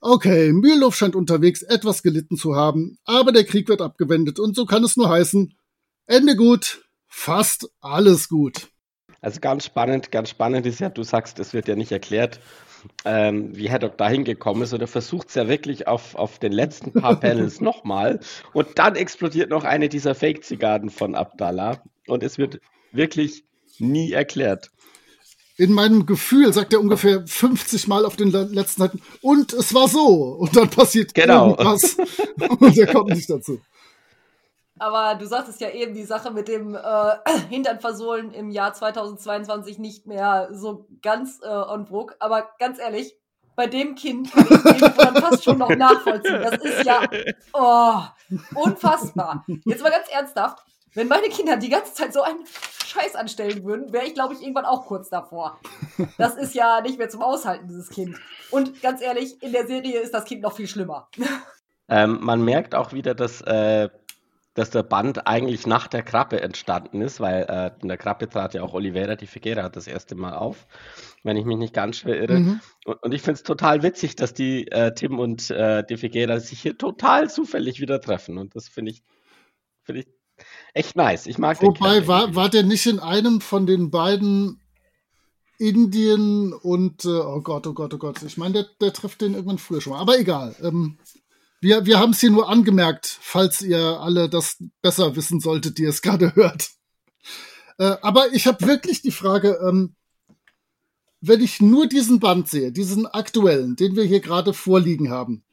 [0.00, 4.64] Okay, Mühlenhof scheint unterwegs etwas gelitten zu haben, aber der Krieg wird abgewendet und so
[4.64, 5.54] kann es nur heißen,
[6.06, 8.68] Ende gut, fast alles gut.
[9.20, 12.40] Also ganz spannend, ganz spannend ist ja, du sagst, es wird ja nicht erklärt,
[13.04, 14.72] ähm, wie Haddock da hingekommen ist.
[14.72, 18.20] Und er versucht es ja wirklich auf, auf den letzten paar Panels nochmal.
[18.52, 21.82] Und dann explodiert noch eine dieser Fake-Zigarren von Abdallah.
[22.06, 22.60] Und es wird
[22.92, 23.44] wirklich
[23.78, 24.70] nie erklärt.
[25.56, 29.88] In meinem Gefühl sagt er ungefähr 50 Mal auf den letzten Seiten, und es war
[29.88, 30.36] so.
[30.38, 31.50] Und dann passiert genau.
[31.50, 31.98] irgendwas.
[32.58, 33.60] und er kommt nicht dazu.
[34.80, 37.12] Aber du sagtest ja eben, die Sache mit dem äh,
[37.50, 42.16] Hintern versohlen im Jahr 2022 nicht mehr so ganz äh, on vogue.
[42.18, 43.14] Aber ganz ehrlich,
[43.56, 46.40] bei dem Kind kann ich den dann fast schon noch nachvollziehen.
[46.42, 47.02] Das ist ja
[47.52, 48.00] oh,
[48.54, 49.44] unfassbar.
[49.66, 50.64] Jetzt mal ganz ernsthaft.
[50.94, 52.44] Wenn meine Kinder die ganze Zeit so einen
[52.86, 55.60] Scheiß anstellen würden, wäre ich, glaube ich, irgendwann auch kurz davor.
[56.16, 58.16] Das ist ja nicht mehr zum Aushalten, dieses Kind.
[58.50, 61.08] Und ganz ehrlich, in der Serie ist das Kind noch viel schlimmer.
[61.92, 63.88] Ähm, man merkt auch wieder, dass äh,
[64.60, 68.52] dass der Band eigentlich nach der Krabbe entstanden ist, weil äh, in der Krabbe trat
[68.52, 70.66] ja auch Oliveira die Figuera das erste Mal auf,
[71.22, 72.40] wenn ich mich nicht ganz schwer irre.
[72.40, 72.60] Mhm.
[72.84, 76.38] Und, und, ich finde es total witzig, dass die äh, Tim und äh, die Figuera
[76.40, 78.36] sich hier total zufällig wieder treffen.
[78.36, 79.02] Und das finde ich,
[79.82, 80.08] finde ich
[80.74, 81.24] echt nice.
[81.24, 84.60] Ich mag Wobei, war, war der nicht in einem von den beiden
[85.56, 88.22] Indien und, äh, oh Gott, oh Gott, oh Gott.
[88.24, 90.00] Ich meine, der, der trifft den irgendwann früher schon mal.
[90.00, 90.54] Aber egal.
[90.62, 90.98] Ähm,
[91.60, 95.84] wir, wir haben es hier nur angemerkt, falls ihr alle das besser wissen solltet, die
[95.84, 96.70] es gerade hört.
[97.78, 99.94] Äh, aber ich habe wirklich die Frage, ähm,
[101.20, 105.44] wenn ich nur diesen Band sehe, diesen aktuellen, den wir hier gerade vorliegen haben,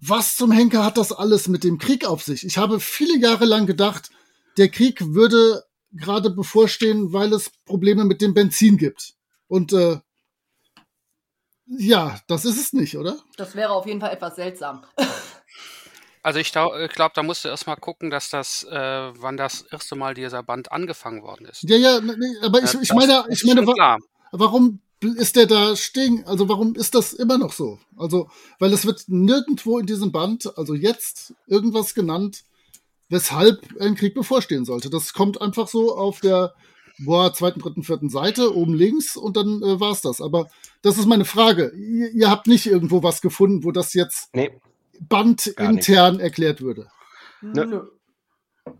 [0.00, 2.44] was zum Henker hat das alles mit dem Krieg auf sich?
[2.44, 4.10] Ich habe viele Jahre lang gedacht,
[4.56, 9.14] der Krieg würde gerade bevorstehen, weil es Probleme mit dem Benzin gibt.
[9.46, 9.98] Und äh,
[11.66, 13.16] ja, das ist es nicht, oder?
[13.36, 14.84] Das wäre auf jeden Fall etwas seltsam.
[16.24, 20.14] Also ich glaube, da musst du erstmal gucken, dass das, äh, wann das erste Mal
[20.14, 21.64] dieser Band angefangen worden ist.
[21.64, 23.98] Ja, ja, nee, aber ich, ich meine, ich meine, wa
[24.32, 26.24] warum ist der da stehen?
[26.24, 27.78] Also warum ist das immer noch so?
[27.98, 32.44] Also, weil es wird nirgendwo in diesem Band, also jetzt, irgendwas genannt,
[33.10, 34.88] weshalb ein Krieg bevorstehen sollte.
[34.88, 36.54] Das kommt einfach so auf der
[37.00, 40.22] boah, zweiten, dritten, vierten Seite, oben links und dann äh, war's das.
[40.22, 40.48] Aber
[40.80, 41.70] das ist meine Frage.
[41.76, 44.50] Ihr, ihr habt nicht irgendwo was gefunden, wo das jetzt nee.
[45.00, 46.90] Band intern erklärt würde.
[47.40, 47.86] Nö.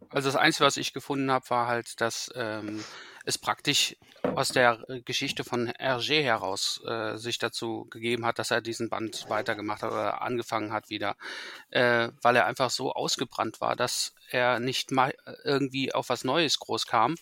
[0.09, 2.83] Also das Einzige, was ich gefunden habe, war halt, dass ähm,
[3.24, 8.61] es praktisch aus der Geschichte von Hergé heraus äh, sich dazu gegeben hat, dass er
[8.61, 11.16] diesen Band weitergemacht hat oder angefangen hat wieder,
[11.70, 16.59] äh, weil er einfach so ausgebrannt war, dass er nicht mal irgendwie auf was Neues
[16.59, 17.16] groß kam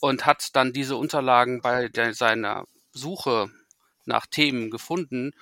[0.00, 3.50] und hat dann diese Unterlagen bei der, seiner Suche
[4.04, 5.32] nach Themen gefunden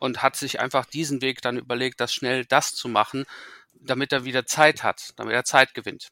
[0.00, 3.24] und hat sich einfach diesen Weg dann überlegt, das schnell das zu machen,
[3.74, 6.08] damit er wieder Zeit hat, damit er Zeit gewinnt.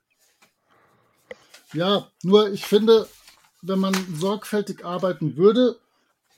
[1.72, 3.08] Ja, nur ich finde,
[3.62, 5.78] wenn man sorgfältig arbeiten würde,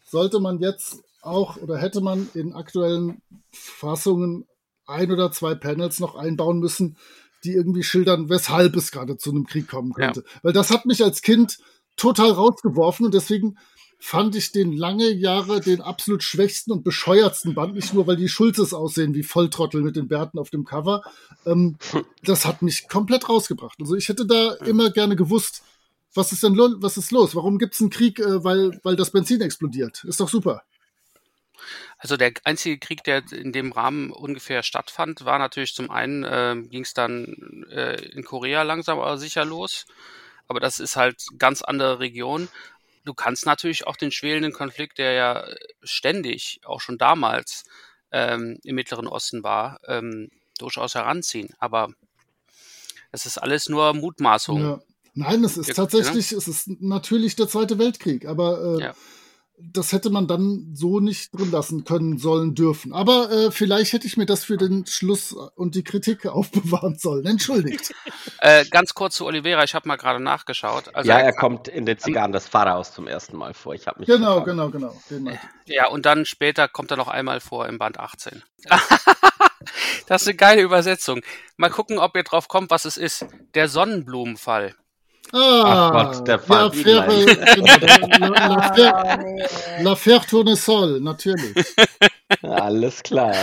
[0.07, 3.21] sollte man jetzt auch oder hätte man in aktuellen
[3.53, 4.49] Fassungen
[4.87, 6.97] ein oder zwei Panels noch einbauen müssen,
[7.45, 10.21] die irgendwie schildern, weshalb es gerade zu einem Krieg kommen könnte.
[10.21, 10.41] Ja.
[10.43, 11.59] Weil das hat mich als Kind
[11.97, 13.59] total rausgeworfen und deswegen
[14.01, 18.29] fand ich den lange Jahre den absolut schwächsten und bescheuertsten Band, nicht nur weil die
[18.29, 21.03] Schulzes aussehen wie Volltrottel mit den Bärten auf dem Cover.
[21.45, 21.77] Ähm,
[22.25, 23.79] das hat mich komplett rausgebracht.
[23.79, 25.63] Also ich hätte da immer gerne gewusst,
[26.15, 27.37] was ist denn was ist los?
[27.37, 30.03] Warum gibt es einen Krieg, äh, weil, weil das Benzin explodiert?
[30.05, 30.63] Ist doch super.
[31.99, 36.57] Also der einzige Krieg, der in dem Rahmen ungefähr stattfand, war natürlich zum einen, äh,
[36.69, 39.85] ging es dann äh, in Korea langsam aber sicher los.
[40.49, 42.49] Aber das ist halt ganz andere Region
[43.05, 45.47] du kannst natürlich auch den schwelenden Konflikt, der ja
[45.83, 47.65] ständig, auch schon damals
[48.13, 51.55] ähm, im Mittleren Osten war, ähm, durchaus heranziehen.
[51.59, 51.93] Aber
[53.13, 54.61] es ist alles nur Mutmaßung.
[54.61, 54.81] Ja.
[55.15, 56.39] Nein, es ist tatsächlich, ja.
[56.39, 58.95] es ist natürlich der Zweite Weltkrieg, aber äh, ja
[59.63, 62.93] das hätte man dann so nicht drin lassen können, sollen, dürfen.
[62.93, 67.27] Aber äh, vielleicht hätte ich mir das für den Schluss und die Kritik aufbewahren sollen.
[67.27, 67.93] Entschuldigt.
[68.41, 70.95] äh, ganz kurz zu Oliveira, ich habe mal gerade nachgeschaut.
[70.95, 73.75] Also ja, er, er kommt in den Zigarren des Pharao zum ersten Mal vor.
[73.75, 75.33] Ich mich genau, genau, genau, genau.
[75.67, 78.43] Ja, und dann später kommt er noch einmal vor im Band 18.
[80.07, 81.21] das ist eine geile Übersetzung.
[81.57, 83.27] Mal gucken, ob ihr drauf kommt, was es ist.
[83.55, 84.75] Der Sonnenblumenfall.
[85.33, 87.37] Ah, Ach Gott, der die Fall Affäre, Inline.
[87.37, 89.23] genau, la- la-
[89.81, 91.67] l'affaire- Ah, Tournesol, natürlich.
[92.43, 93.35] Alles klar.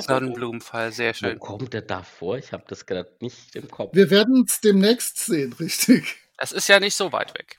[0.00, 1.38] Sonnenblumenfall, sehr Wo schön.
[1.38, 2.36] kommt der da vor?
[2.38, 3.94] Ich habe das gerade nicht im Kopf.
[3.94, 6.16] Wir werden es demnächst sehen, richtig.
[6.36, 7.58] Das ist ja nicht so weit weg.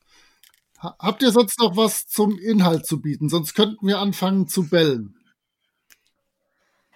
[0.82, 3.30] Ha- Habt ihr sonst noch was zum Inhalt zu bieten?
[3.30, 5.16] Sonst könnten wir anfangen zu bellen.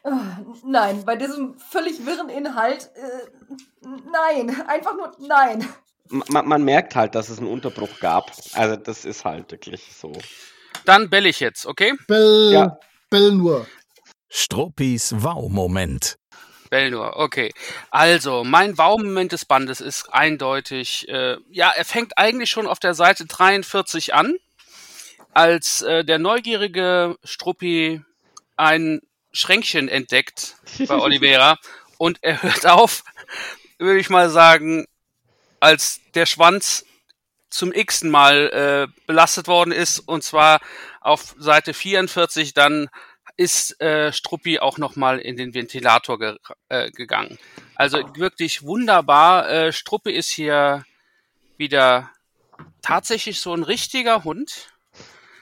[0.05, 5.65] Ah, Nein, bei diesem völlig wirren Inhalt, äh, nein, einfach nur nein.
[6.09, 8.31] Man, man merkt halt, dass es einen Unterbruch gab.
[8.53, 10.11] Also das ist halt wirklich so.
[10.85, 11.93] Dann bell ich jetzt, okay?
[12.07, 12.77] Bell, Ja.
[13.09, 13.67] bell nur.
[14.29, 16.17] Struppis Wow-Moment.
[16.69, 17.53] Bell nur, okay.
[17.91, 22.95] Also, mein Wow-Moment des Bandes ist eindeutig, äh, ja, er fängt eigentlich schon auf der
[22.95, 24.35] Seite 43 an,
[25.33, 28.01] als äh, der neugierige Struppi
[28.57, 30.55] ein Schränkchen entdeckt
[30.87, 31.57] bei Oliveira
[31.97, 33.03] und er hört auf,
[33.77, 34.85] würde ich mal sagen,
[35.63, 36.85] als der Schwanz
[37.49, 40.59] zum x-ten Mal äh, belastet worden ist und zwar
[40.99, 42.89] auf Seite 44 dann
[43.37, 46.37] ist äh, Struppi auch nochmal in den Ventilator ge
[46.69, 47.39] äh, gegangen.
[47.75, 49.49] Also wirklich wunderbar.
[49.49, 50.85] Äh, Struppi ist hier
[51.57, 52.11] wieder
[52.81, 54.67] tatsächlich so ein richtiger Hund,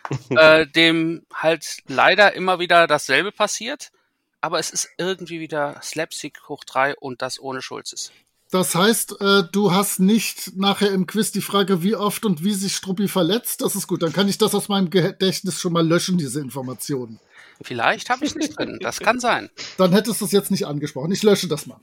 [0.30, 3.92] äh, dem halt leider immer wieder dasselbe passiert.
[4.40, 8.12] Aber es ist irgendwie wieder Slapstick hoch drei und das ohne Schulzes.
[8.52, 12.54] Das heißt, äh, du hast nicht nachher im Quiz die Frage, wie oft und wie
[12.54, 13.62] sich Struppi verletzt.
[13.62, 14.04] Das ist gut.
[14.04, 17.20] Dann kann ich das aus meinem Gedächtnis schon mal löschen, diese Informationen.
[17.62, 18.80] Vielleicht habe ich nicht drin.
[18.82, 19.50] Das kann sein.
[19.78, 21.12] Dann hättest du es jetzt nicht angesprochen.
[21.12, 21.80] Ich lösche das mal.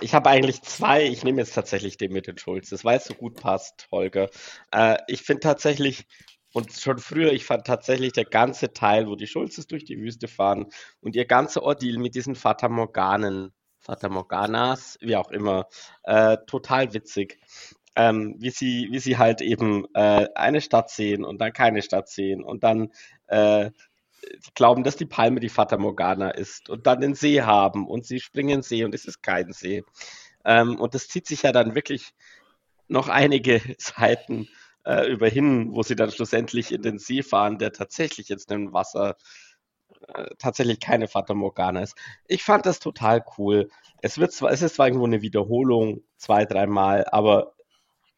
[0.00, 1.04] Ich habe eigentlich zwei.
[1.06, 4.28] Ich nehme jetzt tatsächlich den mit den Schulzes, weil es so gut passt, Holger.
[4.72, 6.06] Äh, ich finde tatsächlich,
[6.52, 10.26] und schon früher, ich fand tatsächlich der ganze Teil, wo die Schulzes durch die Wüste
[10.26, 10.66] fahren
[11.00, 15.66] und ihr ganzer Ordeal mit diesen Fata Morganen, Fata Morganas, wie auch immer,
[16.04, 17.38] äh, total witzig.
[17.96, 22.08] Ähm, wie sie, wie sie halt eben äh, eine Stadt sehen und dann keine Stadt
[22.08, 22.92] sehen und dann
[23.26, 23.72] äh,
[24.54, 28.20] glauben, dass die Palme die Fata Morgana ist und dann den See haben und sie
[28.20, 29.82] springen in den See und es ist kein See.
[30.44, 32.14] Ähm, und das zieht sich ja dann wirklich
[32.88, 34.48] noch einige Seiten
[34.84, 38.72] äh, über hin, wo sie dann schlussendlich in den See fahren, der tatsächlich jetzt im
[38.72, 39.14] Wasser äh,
[40.38, 41.96] tatsächlich keine Fata Morgana ist.
[42.26, 43.68] Ich fand das total cool.
[44.02, 47.54] Es wird zwar, es ist zwar irgendwo eine Wiederholung, zwei, dreimal, aber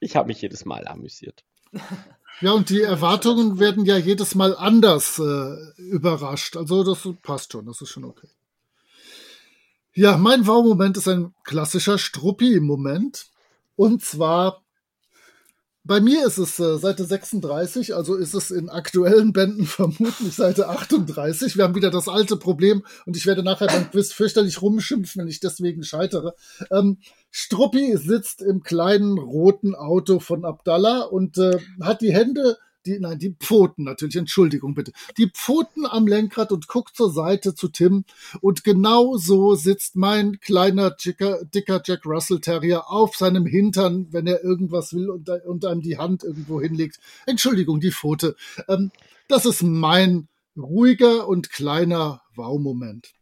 [0.00, 1.44] ich habe mich jedes Mal amüsiert.
[2.40, 6.56] Ja, und die Erwartungen werden ja jedes Mal anders äh, überrascht.
[6.56, 8.28] Also das passt schon, das ist schon okay.
[9.94, 13.26] Ja, mein Wow-Moment ist ein klassischer Struppi-Moment.
[13.76, 14.62] Und zwar,
[15.84, 20.68] bei mir ist es äh, Seite 36, also ist es in aktuellen Bänden vermutlich Seite
[20.68, 21.56] 38.
[21.56, 25.28] Wir haben wieder das alte Problem und ich werde nachher beim Quiz fürchterlich rumschimpfen, wenn
[25.28, 26.34] ich deswegen scheitere.
[26.70, 26.98] Ähm,
[27.30, 33.18] Struppi sitzt im kleinen roten Auto von Abdallah und äh, hat die Hände, die, nein,
[33.18, 38.04] die Pfoten natürlich, Entschuldigung bitte, die Pfoten am Lenkrad und guckt zur Seite zu Tim.
[38.40, 44.26] Und genau so sitzt mein kleiner, dicker, dicker Jack Russell Terrier auf seinem Hintern, wenn
[44.26, 46.98] er irgendwas will und, und einem die Hand irgendwo hinlegt.
[47.26, 48.36] Entschuldigung, die Pfote.
[48.68, 48.90] Ähm,
[49.28, 53.12] das ist mein ruhiger und kleiner Wow-Moment.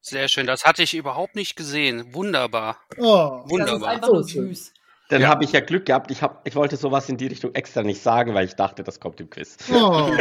[0.00, 0.46] Sehr schön.
[0.46, 2.14] Das hatte ich überhaupt nicht gesehen.
[2.14, 2.78] Wunderbar.
[2.96, 3.88] Oh, Das ist Wunderbar.
[3.90, 4.72] einfach nur süß.
[5.10, 5.28] Dann Ja.
[5.28, 6.10] habe ich ja Glück gehabt.
[6.10, 8.98] Ich, hab, ich wollte sowas in die Richtung extra nicht sagen, weil ich dachte, das
[9.00, 9.56] kommt im Quiz.
[9.72, 10.10] oh.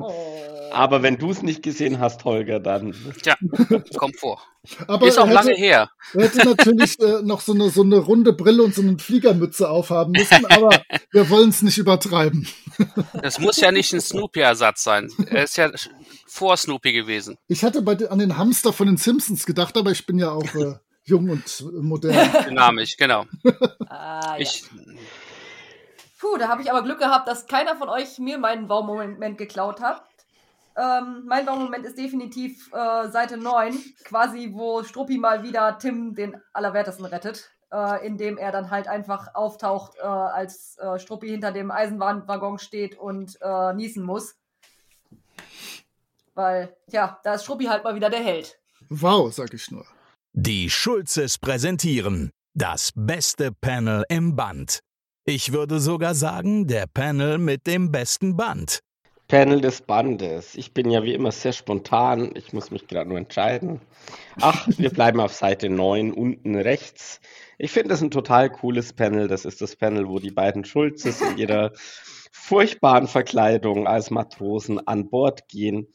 [0.00, 0.12] Oh.
[0.72, 2.94] Aber wenn du es nicht gesehen hast, Holger, dann.
[3.24, 3.36] Ja,
[3.96, 4.42] kommt vor.
[4.88, 5.90] Aber Ist auch er lange hätte, her.
[6.12, 9.70] er hätte natürlich äh, noch so eine, so eine runde Brille und so eine Fliegermütze
[9.70, 10.70] aufhaben müssen, aber
[11.12, 12.46] wir wollen es nicht übertreiben.
[13.22, 15.08] Das muss ja nicht ein Snoopy-Ersatz sein.
[15.30, 15.70] Er ist ja
[16.26, 17.36] vor Snoopy gewesen.
[17.48, 20.30] Ich hatte bei, den- an den Hamster von den Simpsons gedacht, aber ich bin ja
[20.32, 20.74] auch äh,
[21.06, 22.32] jung und modern.
[22.44, 23.24] Dynamisch, genau.
[23.88, 24.38] Ah, ja.
[24.38, 24.64] Ich,
[26.18, 29.80] Puh, da habe ich aber Glück gehabt, dass keiner von euch mir meinen Wow-Moment geklaut
[29.80, 30.02] hat.
[30.76, 36.40] Ähm, mein Wow-Moment ist definitiv äh, Seite 9, quasi wo Struppi mal wieder Tim den
[36.52, 41.70] Allerwertesten rettet, äh, indem er dann halt einfach auftaucht, äh, als äh, Struppi hinter dem
[41.70, 44.36] Eisenbahnwaggon steht und äh, niesen muss.
[46.34, 48.58] Weil, ja, da ist Struppi halt mal wieder der Held.
[48.88, 49.86] Wow, sag ich nur.
[50.38, 54.80] Die Schulzes präsentieren das beste Panel im Band.
[55.24, 58.80] Ich würde sogar sagen, der Panel mit dem besten Band.
[59.28, 60.54] Panel des Bandes.
[60.54, 62.32] Ich bin ja wie immer sehr spontan.
[62.34, 63.80] Ich muss mich gerade nur entscheiden.
[64.38, 67.18] Ach, wir bleiben auf Seite 9, unten rechts.
[67.56, 69.28] Ich finde das ein total cooles Panel.
[69.28, 71.72] Das ist das Panel, wo die beiden Schulzes in ihrer
[72.30, 75.86] furchtbaren Verkleidung als Matrosen an Bord gehen.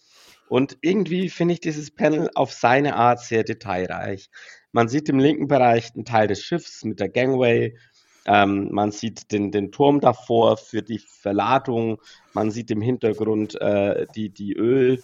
[0.52, 4.30] Und irgendwie finde ich dieses Panel auf seine Art sehr detailreich.
[4.74, 7.78] Man sieht im linken Bereich einen Teil des Schiffs mit der Gangway
[8.26, 12.02] Ähm, man sieht den, den Turm davor für die Verladung.
[12.34, 15.04] Man sieht im Hintergrund äh, die, die Öltanks.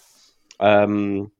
[0.60, 1.30] Ähm,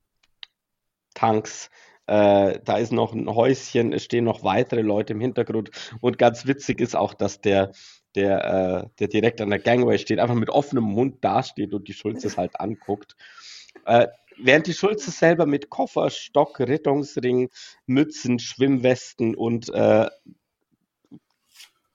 [2.07, 5.71] äh, da ist noch ein Häuschen, es stehen noch weitere Leute im Hintergrund.
[6.01, 7.73] Und ganz witzig ist auch, dass der,
[8.15, 11.93] der, äh, der direkt an der Gangway steht, einfach mit offenem Mund dasteht und die
[11.93, 13.15] Schulze halt anguckt.
[13.85, 17.51] Äh, während die Schulze selber mit Koffer, Stock, Rettungsring,
[17.87, 20.09] Mützen, Schwimmwesten und äh,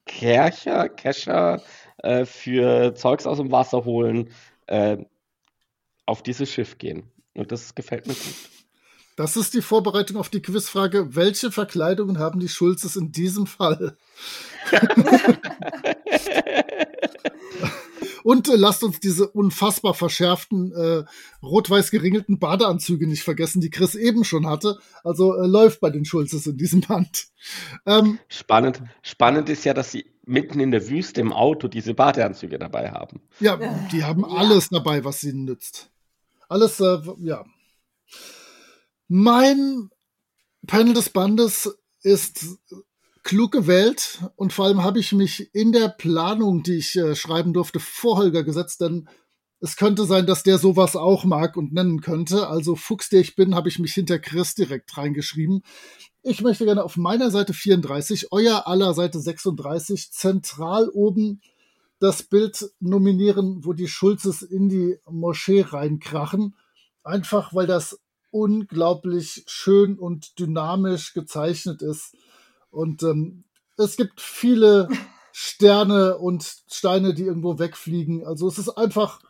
[0.05, 1.61] Kercher, Kescher
[1.97, 4.29] äh, für Zeugs aus dem Wasser holen,
[4.67, 4.97] äh,
[6.05, 7.11] auf dieses Schiff gehen.
[7.33, 8.35] Und das gefällt mir gut.
[9.15, 11.15] Das ist die Vorbereitung auf die Quizfrage.
[11.15, 13.95] Welche Verkleidungen haben die Schulzes in diesem Fall?
[18.23, 21.03] Und äh, lasst uns diese unfassbar verschärften, äh,
[21.41, 24.79] rot-weiß geringelten Badeanzüge nicht vergessen, die Chris eben schon hatte.
[25.03, 27.27] Also äh, läuft bei den Schulzes in diesem Band.
[27.86, 32.57] Ähm, spannend, spannend ist ja, dass sie mitten in der Wüste im Auto diese Badeanzüge
[32.57, 33.21] dabei haben.
[33.39, 33.57] Ja,
[33.91, 35.89] die haben alles dabei, was ihnen nützt.
[36.47, 37.45] Alles, äh, ja.
[39.07, 39.89] Mein
[40.65, 42.45] Panel des Bandes ist
[43.23, 47.53] klug gewählt und vor allem habe ich mich in der Planung, die ich äh, schreiben
[47.53, 49.07] durfte, vor Holger gesetzt, denn
[49.59, 52.47] es könnte sein, dass der sowas auch mag und nennen könnte.
[52.49, 55.63] Also Fuchs, der ich bin, habe ich mich hinter Chris direkt reingeschrieben.
[56.21, 61.41] Ich möchte gerne auf meiner Seite 34, euer aller Seite 36, zentral oben
[61.99, 66.55] das Bild nominieren, wo die Schulzes in die Moschee reinkrachen.
[67.01, 72.17] Einfach weil das unglaublich schön und dynamisch gezeichnet ist.
[72.73, 73.43] Und ähm,
[73.77, 74.89] es gibt viele
[75.31, 78.25] Sterne und Steine, die irgendwo wegfliegen.
[78.25, 79.21] Also es ist einfach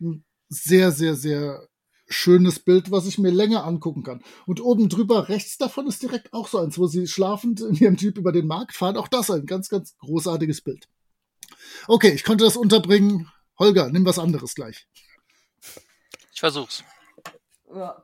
[0.00, 1.68] ein sehr, sehr, sehr
[2.08, 4.22] schönes Bild, was ich mir länger angucken kann.
[4.46, 7.96] Und oben drüber rechts davon ist direkt auch so eins, wo sie schlafend in ihrem
[7.96, 8.96] Jeep über den Markt fahren.
[8.96, 10.88] Auch das ein ganz, ganz großartiges Bild.
[11.88, 13.30] Okay, ich konnte das unterbringen.
[13.58, 14.86] Holger, nimm was anderes gleich.
[16.32, 16.84] Ich versuch's.
[17.74, 18.02] Ja.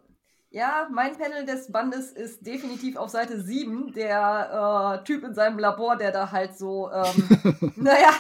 [0.53, 3.95] Ja, mein Panel des Bandes ist definitiv auf Seite 7.
[3.95, 8.11] Der äh, Typ in seinem Labor, der da halt so, ähm, naja,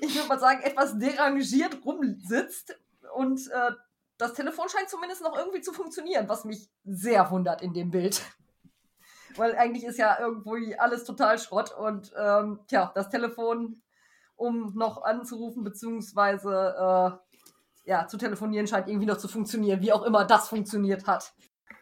[0.00, 2.74] ich würde mal sagen, etwas derangiert rumsitzt.
[3.14, 3.72] Und äh,
[4.16, 8.22] das Telefon scheint zumindest noch irgendwie zu funktionieren, was mich sehr wundert in dem Bild.
[9.36, 13.82] Weil eigentlich ist ja irgendwie alles total Schrott und ähm, tja, das Telefon,
[14.36, 20.02] um noch anzurufen, beziehungsweise äh, ja, zu telefonieren, scheint irgendwie noch zu funktionieren, wie auch
[20.02, 21.34] immer das funktioniert hat.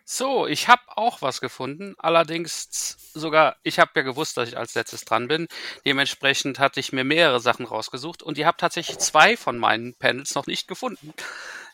[0.08, 1.96] So, ich habe auch was gefunden.
[1.98, 5.48] Allerdings sogar, ich habe ja gewusst, dass ich als letztes dran bin.
[5.84, 10.36] Dementsprechend hatte ich mir mehrere Sachen rausgesucht und ihr habt tatsächlich zwei von meinen Panels
[10.36, 11.12] noch nicht gefunden.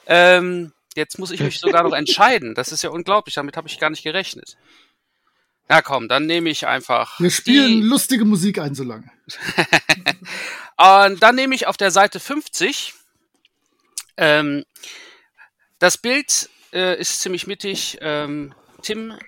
[0.06, 2.54] Ähm, jetzt muss ich mich sogar noch entscheiden.
[2.54, 3.34] Das ist ja unglaublich.
[3.34, 4.56] Damit habe ich gar nicht gerechnet.
[5.68, 7.20] Na komm, dann nehme ich einfach.
[7.20, 7.86] Wir spielen die...
[7.86, 9.10] lustige Musik ein, so lange.
[10.78, 12.94] und dann nehme ich auf der Seite 50
[14.16, 14.64] ähm,
[15.78, 17.98] das Bild äh, ist ziemlich mittig.
[18.00, 19.18] Ähm, Tim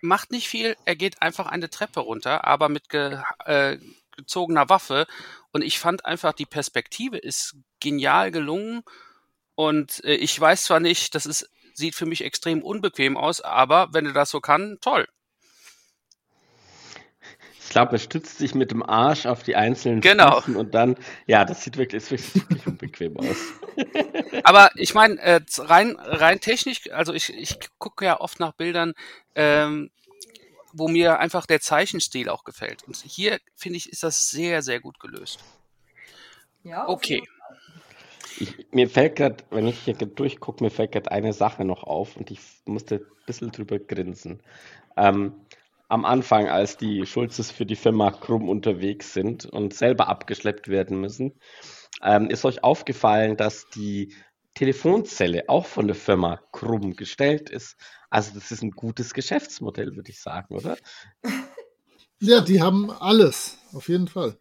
[0.00, 3.78] macht nicht viel, er geht einfach eine Treppe runter, aber mit ge, äh,
[4.16, 5.06] gezogener Waffe.
[5.52, 8.82] Und ich fand einfach, die Perspektive ist genial gelungen.
[9.54, 13.88] Und äh, ich weiß zwar nicht, das ist, sieht für mich extrem unbequem aus, aber
[13.92, 15.06] wenn er das so kann, toll.
[17.76, 20.40] Glaube, er stützt sich mit dem Arsch auf die einzelnen genau.
[20.40, 23.36] Füßen und dann, ja, das sieht wirklich, ist wirklich, wirklich unbequem aus.
[24.44, 28.94] Aber ich meine, äh, rein, rein technisch, also ich, ich gucke ja oft nach Bildern,
[29.34, 29.90] ähm,
[30.72, 32.82] wo mir einfach der Zeichenstil auch gefällt.
[32.84, 35.40] Und hier, finde ich, ist das sehr, sehr gut gelöst.
[36.62, 37.22] Ja, okay.
[38.40, 42.16] Ich, mir fällt gerade, wenn ich hier durchgucke, mir fällt gerade eine Sache noch auf
[42.16, 44.40] und ich musste ein bisschen drüber grinsen.
[44.96, 45.34] Ähm,
[45.88, 51.00] am Anfang, als die Schulzes für die Firma Krumm unterwegs sind und selber abgeschleppt werden
[51.00, 51.34] müssen,
[52.02, 54.14] ähm, ist euch aufgefallen, dass die
[54.54, 57.76] Telefonzelle auch von der Firma Krumm gestellt ist.
[58.10, 60.76] Also das ist ein gutes Geschäftsmodell, würde ich sagen, oder?
[62.18, 64.38] Ja, die haben alles, auf jeden Fall.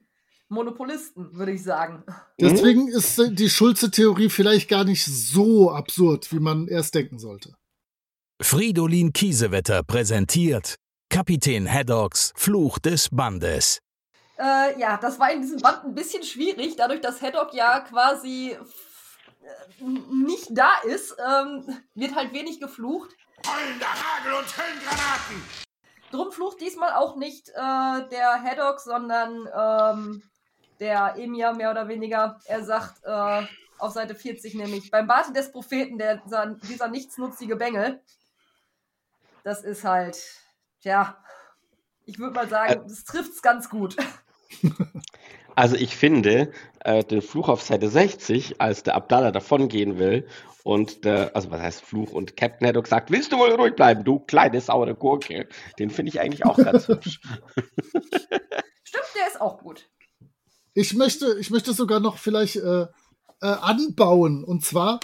[0.47, 2.05] Monopolisten, würde ich sagen.
[2.39, 7.53] Deswegen ist die Schulze-Theorie vielleicht gar nicht so absurd, wie man erst denken sollte.
[8.41, 10.77] Fridolin Kiesewetter präsentiert
[11.15, 13.79] Kapitän Haddocks Fluch des Bandes.
[14.37, 18.51] Äh, ja, das war in diesem Band ein bisschen schwierig, dadurch, dass Haddock ja quasi
[18.51, 23.15] äh, nicht da ist, ähm, wird halt wenig geflucht.
[23.47, 25.41] Heulender Hagel und Höllengranaten!
[26.11, 27.53] Drum flucht diesmal auch nicht äh,
[28.09, 30.21] der Haddock, sondern ähm,
[30.81, 32.41] der Emir mehr oder weniger.
[32.43, 33.47] Er sagt äh,
[33.77, 36.21] auf Seite 40 nämlich, beim Barte des Propheten, der,
[36.61, 38.03] dieser nichtsnutzige Bengel,
[39.45, 40.17] das ist halt,
[40.85, 41.17] ja,
[42.05, 43.97] ich würde mal sagen, das trifft es ganz gut.
[45.57, 50.27] Also ich finde äh, den Fluch auf Seite 60, als der Abdallah davongehen will
[50.63, 54.03] und der, also was heißt Fluch und Captain Haddock sagt, willst du wohl ruhig bleiben,
[54.03, 55.47] du kleine saure Gurke?
[55.79, 57.21] Den finde ich eigentlich auch ganz hübsch.
[57.55, 59.87] Stimmt, der ist auch gut.
[60.73, 62.87] Ich möchte, ich möchte sogar noch vielleicht äh, äh,
[63.39, 64.43] anbauen.
[64.43, 64.99] Und zwar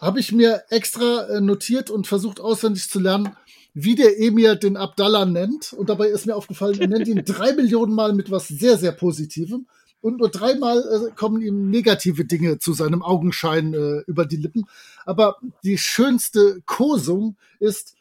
[0.00, 3.36] habe ich mir extra äh, notiert und versucht auswendig zu lernen,
[3.74, 5.72] wie der Emir den Abdallah nennt.
[5.72, 8.92] Und dabei ist mir aufgefallen, er nennt ihn drei Millionen Mal mit was sehr, sehr
[8.92, 9.66] Positivem.
[10.00, 14.66] Und nur dreimal äh, kommen ihm negative Dinge zu seinem Augenschein äh, über die Lippen.
[15.06, 17.94] Aber die schönste Kosung ist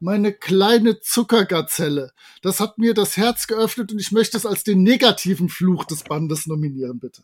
[0.00, 2.12] meine kleine Zuckergazelle.
[2.42, 6.04] Das hat mir das Herz geöffnet und ich möchte es als den negativen Fluch des
[6.04, 7.22] Bandes nominieren, bitte.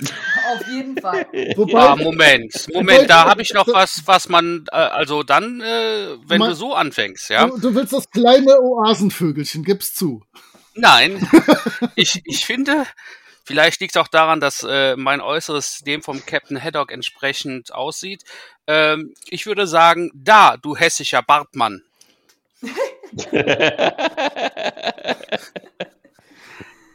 [0.52, 1.26] Auf jeden Fall.
[1.56, 6.16] Wobei, Ja, Moment, Moment, da habe ich noch was, was man, äh, also dann, äh,
[6.26, 7.46] wenn Ma- du so anfängst, ja?
[7.46, 10.22] du, du willst das kleine Oasenvögelchen, gib's zu.
[10.74, 11.26] Nein,
[11.94, 12.84] ich, ich finde,
[13.44, 18.24] vielleicht liegt es auch daran, dass äh, mein Äußeres dem vom Captain Haddock entsprechend aussieht.
[18.66, 21.82] Ähm, ich würde sagen, da, du hässlicher Bartmann.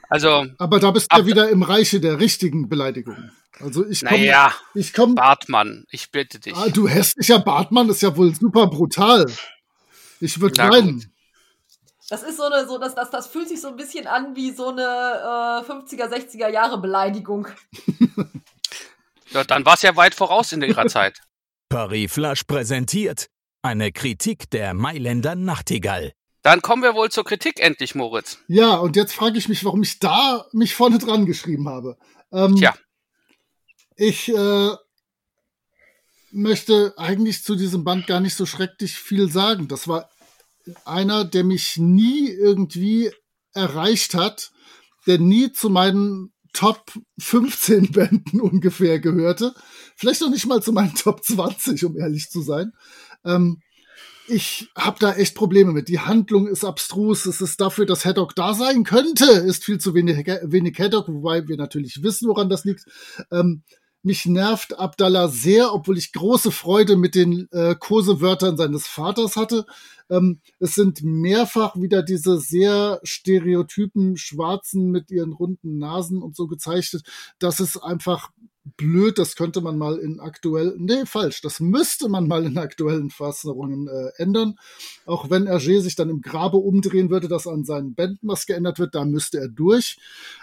[0.09, 3.31] Also, Aber da bist du ja wieder im Reiche der richtigen Beleidigungen.
[3.59, 6.55] Also ich komme, naja, ich komme, Bartmann, ich bitte dich.
[6.55, 9.31] ah, du hässlicher Bartmann ist ja wohl super brutal.
[10.19, 11.13] Ich würde Na weinen.
[12.09, 14.51] Das ist so eine, so das, das, das fühlt sich so ein bisschen an wie
[14.51, 17.47] so eine äh, 50er, 60er Jahre Beleidigung.
[19.31, 21.19] Ja, dann war es ja weit voraus in ihrer Zeit.
[21.69, 23.27] Paris Flash präsentiert
[23.61, 26.13] eine Kritik der Mailänder Nachtigall.
[26.41, 28.39] Dann kommen wir wohl zur Kritik endlich, Moritz.
[28.47, 31.97] Ja, und jetzt frage ich mich, warum ich da mich vorne dran geschrieben habe.
[32.31, 32.73] Ähm, Tja.
[33.97, 34.69] Ich äh,
[36.31, 39.67] möchte eigentlich zu diesem Band gar nicht so schrecklich viel sagen.
[39.67, 40.09] Das war
[40.85, 43.11] einer, der mich nie irgendwie
[43.53, 44.51] erreicht hat,
[45.07, 49.53] der nie zu meinen Top 15 Bänden ungefähr gehörte.
[49.95, 52.71] Vielleicht noch nicht mal zu meinen Top 20, um ehrlich zu sein.
[53.25, 53.61] Ähm,
[54.29, 55.87] ich habe da echt Probleme mit.
[55.89, 57.25] Die Handlung ist abstrus.
[57.25, 61.47] Es ist dafür, dass Haddock da sein könnte, ist viel zu wenig, wenig Haddock, wobei
[61.47, 62.85] wir natürlich wissen, woran das liegt.
[63.31, 63.63] Ähm,
[64.01, 69.65] mich nervt Abdallah sehr, obwohl ich große Freude mit den äh, Kosewörtern seines Vaters hatte.
[70.09, 76.47] Ähm, es sind mehrfach wieder diese sehr stereotypen Schwarzen mit ihren runden Nasen und so
[76.47, 77.03] gezeichnet.
[77.39, 78.29] Das ist einfach
[78.77, 79.17] blöd.
[79.17, 81.41] Das könnte man mal in aktuellen, nee, falsch.
[81.41, 84.57] Das müsste man mal in aktuellen Fassungen äh, ändern.
[85.05, 88.79] Auch wenn Hergé sich dann im Grabe umdrehen würde, dass an seinen Bänden was geändert
[88.79, 89.97] wird, da müsste er durch.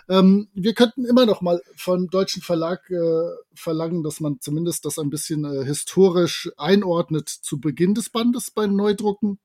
[0.08, 4.98] Ähm, wir könnten immer noch mal vom deutschen Verlag äh, verlangen, dass man zumindest das
[4.98, 9.38] ein bisschen äh, historisch einordnet zu Beginn des Bandes beim Neudrucken.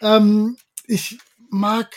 [0.00, 0.56] Ähm,
[0.86, 1.18] ich
[1.50, 1.94] mag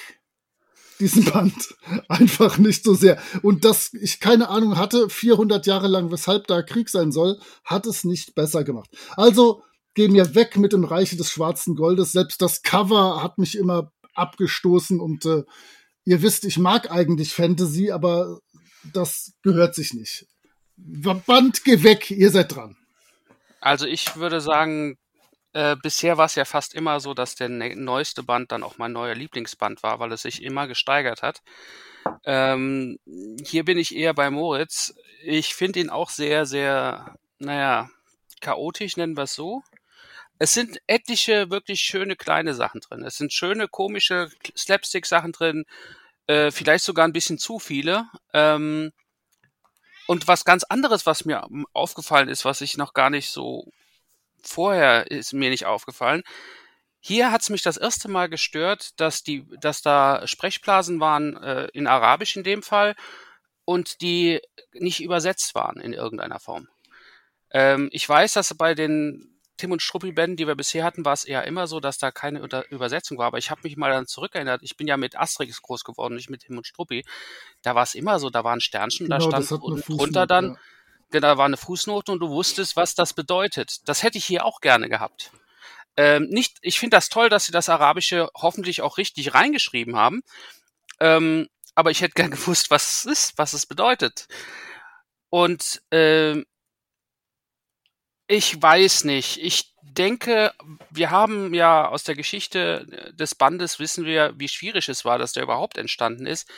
[1.00, 1.54] diesen Band
[2.10, 3.22] einfach nicht so sehr.
[3.42, 7.86] Und dass ich keine Ahnung hatte, 400 Jahre lang, weshalb da Krieg sein soll, hat
[7.86, 8.90] es nicht besser gemacht.
[9.16, 12.12] Also geh mir weg mit dem Reiche des schwarzen Goldes.
[12.12, 15.44] Selbst das Cover hat mich immer abgestoßen und äh,
[16.06, 18.40] ihr wisst, ich mag eigentlich Fantasy, aber
[18.94, 20.28] das gehört sich nicht.
[20.78, 22.76] Band, geh weg, ihr seid dran.
[23.62, 24.98] Also ich würde sagen,
[25.56, 28.78] äh, bisher war es ja fast immer so, dass der ne neueste Band dann auch
[28.78, 31.42] mein neuer Lieblingsband war, weil es sich immer gesteigert hat.
[32.26, 33.00] Ähm,
[33.42, 34.94] hier bin ich eher bei Moritz.
[35.24, 37.90] Ich finde ihn auch sehr, sehr, naja,
[38.42, 39.64] chaotisch, nennen wir es so.
[40.40, 43.06] Es sind etliche wirklich schöne kleine Sachen drin.
[43.06, 45.64] Es sind schöne, komische Slapstick-Sachen drin.
[46.28, 48.10] Äh, vielleicht sogar ein bisschen zu viele.
[48.34, 48.92] Ähm,
[50.06, 53.72] und was ganz anderes, was mir aufgefallen ist, was ich noch gar nicht so
[54.48, 56.24] vorher ist mir nicht aufgefallen.
[57.00, 61.68] Hier hat es mich das erste Mal gestört, dass die, dass da Sprechblasen waren äh,
[61.74, 62.96] in Arabisch in dem Fall
[63.64, 64.42] und die
[64.74, 66.68] nicht übersetzt waren in irgendeiner Form.
[67.52, 71.24] Ähm, ich weiß, dass bei den Tim und Struppi-Bänden, die wir bisher hatten, war es
[71.24, 73.28] eher immer so, dass da keine Unter Übersetzung war.
[73.28, 74.62] Aber ich habe mich mal dann zurückerinnert.
[74.64, 77.06] Ich bin ja mit Asterix groß geworden, nicht mit Tim und Struppi.
[77.62, 80.58] Da war es immer so, da waren Sternchen, Genau, da stand unten drunter dann, ja.
[81.12, 83.88] Genau, da war eine Fußnote und du wusstest, was das bedeutet.
[83.88, 85.32] Das hätte ich hier auch gerne gehabt.
[85.98, 90.22] Ähm, nicht, ich finde das toll, dass sie das Arabische hoffentlich auch richtig reingeschrieben haben.
[91.00, 94.28] Ähm, aber ich hätte gern gewusst, was es ist, was es bedeutet.
[95.30, 96.46] Und ähm,
[98.28, 99.38] ich weiß nicht.
[99.38, 100.54] Ich denke,
[100.90, 105.34] wir haben ja aus der Geschichte des Bandes wissen wir, wie schwierig es war, dass
[105.34, 106.50] der überhaupt entstanden ist.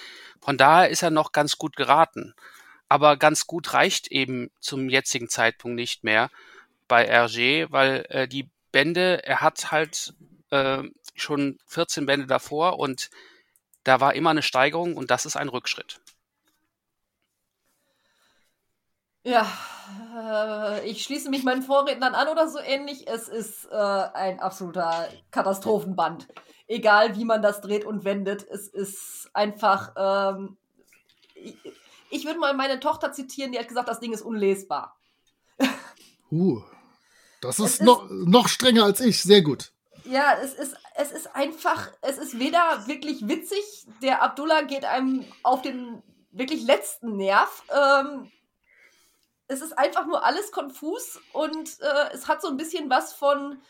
[0.41, 2.33] Von daher ist er noch ganz gut geraten.
[2.89, 6.29] Aber ganz gut reicht eben zum jetzigen Zeitpunkt nicht mehr
[6.87, 10.13] bei Hergé, weil äh, die Bände, er hat halt
[10.51, 10.83] äh,
[11.15, 13.09] schon 14 Bände davor und
[13.83, 15.99] da war immer eine Steigerung und das ist ein Rückschritt.
[19.23, 19.45] Ja,
[20.15, 23.07] äh, ich schließe mich meinen Vorrednern an oder so ähnlich.
[23.07, 26.27] Es ist äh, ein absoluter Katastrophenband.
[26.67, 29.93] Egal, wie man das dreht und wendet, es ist einfach.
[29.97, 30.57] Ähm,
[32.09, 34.97] ich, würde mal meine Tochter zitieren, die hat gesagt, das Ding ist unlesbar.
[36.29, 36.61] Uh,
[37.39, 39.23] das ist, ist- noch, noch strenger als ich.
[39.23, 39.71] Sehr gut.
[40.03, 43.63] Ja, es ist, es ist einfach, es ist weder wirklich witzig,
[44.01, 46.01] der Abdullah geht einem auf den
[46.31, 47.63] wirklich letzten Nerv.
[47.73, 48.29] Ähm,
[49.47, 53.61] es ist einfach nur alles konfus und äh, es hat so ein bisschen was von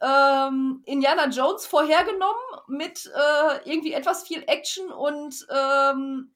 [0.00, 6.30] ähm, Indiana Jones vorhergenommen mit äh, irgendwie etwas viel Action und ähm,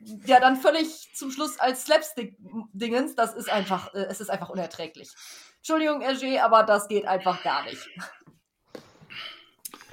[0.00, 3.14] ja, dann völlig zum Schluss als Slapstick-Dingens.
[3.14, 5.10] Das ist einfach, äh, es ist einfach unerträglich.
[5.58, 7.88] Entschuldigung, Hergé, aber das geht einfach gar nicht.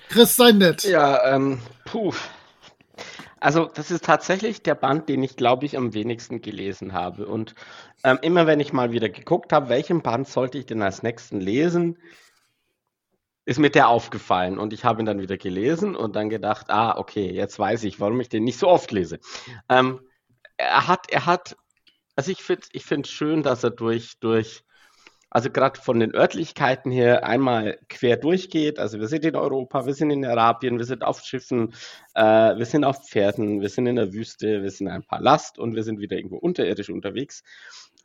[0.10, 0.84] Chris, sei nett.
[0.84, 2.14] Ja, ähm, puh.
[3.40, 7.28] Also, das ist tatsächlich der Band, den ich, glaube ich, am wenigsten gelesen habe.
[7.28, 7.54] Und
[8.04, 11.40] ähm, immer wenn ich mal wieder geguckt habe, welchen Band sollte ich denn als nächsten
[11.40, 11.98] lesen,
[13.46, 14.58] ist mir der aufgefallen.
[14.58, 18.00] Und ich habe ihn dann wieder gelesen und dann gedacht, ah, okay, jetzt weiß ich,
[18.00, 19.20] warum ich den nicht so oft lese.
[19.70, 20.02] Ähm,
[20.58, 21.56] er hat, er hat,
[22.16, 24.64] also ich finde ich finde schön, dass er durch, durch,
[25.36, 28.80] also gerade von den Örtlichkeiten her einmal quer durchgeht.
[28.80, 31.74] Also wir sind in Europa, wir sind in Arabien, wir sind auf Schiffen,
[32.14, 32.22] äh,
[32.58, 35.76] wir sind auf Pferden, wir sind in der Wüste, wir sind in einem Palast und
[35.76, 37.44] wir sind wieder irgendwo unterirdisch unterwegs.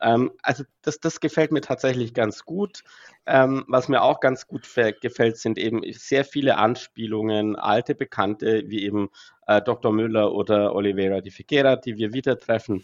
[0.01, 2.83] Ähm, also das, das gefällt mir tatsächlich ganz gut.
[3.25, 4.67] Ähm, was mir auch ganz gut
[4.99, 9.09] gefällt, sind eben sehr viele Anspielungen, alte Bekannte wie eben
[9.47, 9.93] äh, Dr.
[9.93, 12.83] Müller oder Oliveira de Figuera, die wir wieder treffen.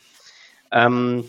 [0.72, 1.26] Ähm,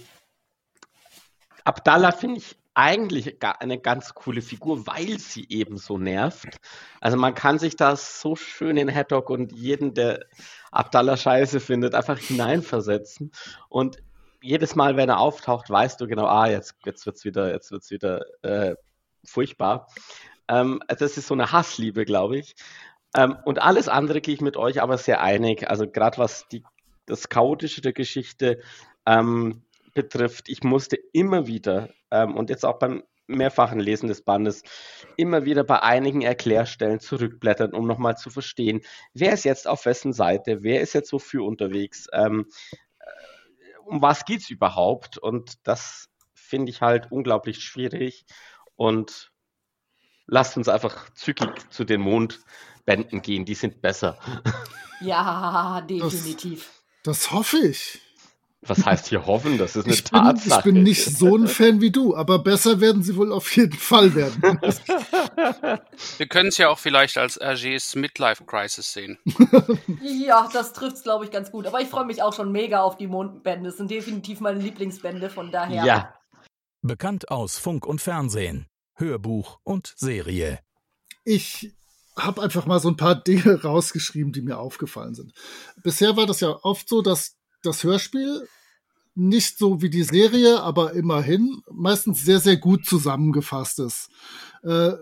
[1.64, 6.60] Abdallah finde ich eigentlich eine ganz coole Figur, weil sie eben so nervt.
[7.00, 10.26] Also man kann sich da so schön in Haddock und jeden, der
[10.70, 13.32] Abdallah scheiße findet, einfach hineinversetzen.
[13.68, 13.98] Und
[14.40, 17.90] jedes Mal, wenn er auftaucht, weißt du genau, ah, jetzt, jetzt wird's wieder, jetzt wird's
[17.90, 18.76] wieder äh,
[19.24, 19.88] furchtbar.
[20.46, 22.54] Ähm, das ist so eine Hassliebe, glaube ich.
[23.16, 25.68] Ähm, und alles andere gehe ich mit euch aber sehr einig.
[25.68, 26.62] Also gerade was die,
[27.06, 28.60] das Chaotische der Geschichte
[29.04, 29.64] ähm,
[29.94, 34.62] betrifft, ich musste immer wieder ähm, und jetzt auch beim mehrfachen Lesen des Bandes
[35.16, 38.80] immer wieder bei einigen Erklärstellen zurückblättern, um nochmal zu verstehen,
[39.12, 42.46] wer ist jetzt auf wessen Seite, wer ist jetzt wofür unterwegs, ähm,
[42.98, 45.18] äh, um was geht es überhaupt?
[45.18, 48.24] Und das finde ich halt unglaublich schwierig
[48.76, 49.30] und
[50.26, 54.18] lasst uns einfach zügig zu den Mondbänden gehen, die sind besser.
[55.00, 56.82] Ja, definitiv.
[57.04, 58.00] Das hoffe ich.
[58.62, 59.56] Was heißt hier hoffen?
[59.56, 60.62] Das ist eine Ich bin, ich Tatsache.
[60.72, 64.14] bin nicht so ein Fan wie du, aber besser werden sie wohl auf jeden Fall
[64.16, 64.42] werden.
[66.18, 69.16] Wir können es ja auch vielleicht als Hergés Midlife Crisis sehen.
[70.02, 71.66] Ja, das trifft's, glaube ich, ganz gut.
[71.66, 73.68] Aber ich freue mich auch schon mega auf die Mondbände.
[73.68, 75.84] Das sind definitiv meine Lieblingsbände, von daher.
[75.84, 76.14] Ja,
[76.82, 80.60] Bekannt aus Funk und Fernsehen, Hörbuch und Serie.
[81.24, 81.74] Ich
[82.16, 85.32] habe einfach mal so ein paar Dinge rausgeschrieben, die mir aufgefallen sind.
[85.82, 88.48] Bisher war das ja oft so, dass das Hörspiel
[89.14, 94.10] nicht so wie die Serie, aber immerhin meistens sehr, sehr gut zusammengefasst ist.
[94.62, 94.92] Äh,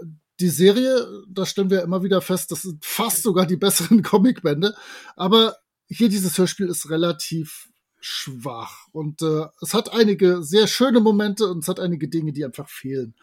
[0.41, 4.75] die Serie, da stellen wir immer wieder fest, das sind fast sogar die besseren Comicbände,
[5.17, 7.69] aber hier dieses Hörspiel ist relativ
[8.01, 12.45] schwach und äh, es hat einige sehr schöne Momente und es hat einige Dinge, die
[12.45, 13.15] einfach fehlen.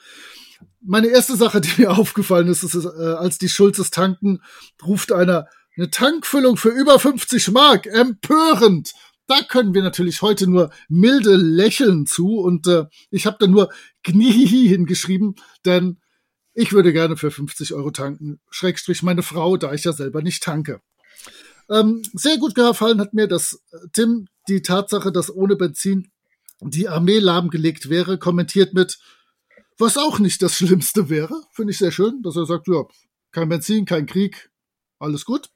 [0.80, 4.42] Meine erste Sache, die mir aufgefallen ist, ist, äh, als die Schulzes tanken,
[4.86, 7.88] ruft einer eine Tankfüllung für über 50 Mark.
[7.88, 8.94] Empörend.
[9.28, 13.72] Da können wir natürlich heute nur milde lächeln zu und äh, ich habe da nur
[14.04, 16.00] Knie hingeschrieben, denn
[16.54, 18.40] ich würde gerne für 50 Euro tanken.
[18.50, 20.82] Schrägstrich meine Frau, da ich ja selber nicht tanke.
[21.70, 26.12] Ähm, sehr gut gefallen hat mir, dass äh, Tim die Tatsache, dass ohne Benzin
[26.60, 29.00] die Armee lahmgelegt wäre, kommentiert mit,
[29.78, 31.42] was auch nicht das Schlimmste wäre.
[31.52, 32.84] Finde ich sehr schön, dass er sagt, ja,
[33.32, 34.52] kein Benzin, kein Krieg,
[35.00, 35.50] alles gut.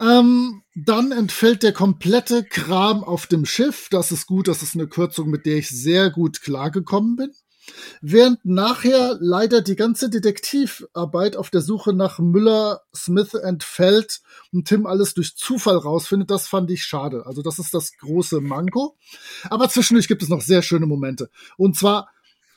[0.00, 3.88] Ähm, dann entfällt der komplette Kram auf dem Schiff.
[3.90, 7.32] Das ist gut, das ist eine Kürzung, mit der ich sehr gut klargekommen bin.
[8.00, 14.20] Während nachher leider die ganze Detektivarbeit auf der Suche nach Müller, Smith Feld
[14.52, 17.26] und Tim alles durch Zufall rausfindet, das fand ich schade.
[17.26, 18.96] Also das ist das große Manko.
[19.50, 21.30] Aber zwischendurch gibt es noch sehr schöne Momente.
[21.56, 22.08] Und zwar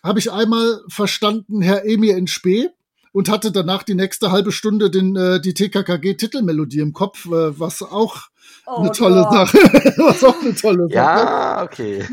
[0.04, 2.70] habe ich einmal verstanden, Herr Emir in Spee
[3.14, 7.82] und hatte danach die nächste halbe Stunde den, äh, die TKKG-Titelmelodie im Kopf, äh, was
[7.82, 8.30] auch
[8.66, 9.49] Oh eine tolle Gott.
[9.49, 9.57] Sache.
[9.97, 10.93] was auch eine tolle Sache.
[10.93, 12.05] ja, okay.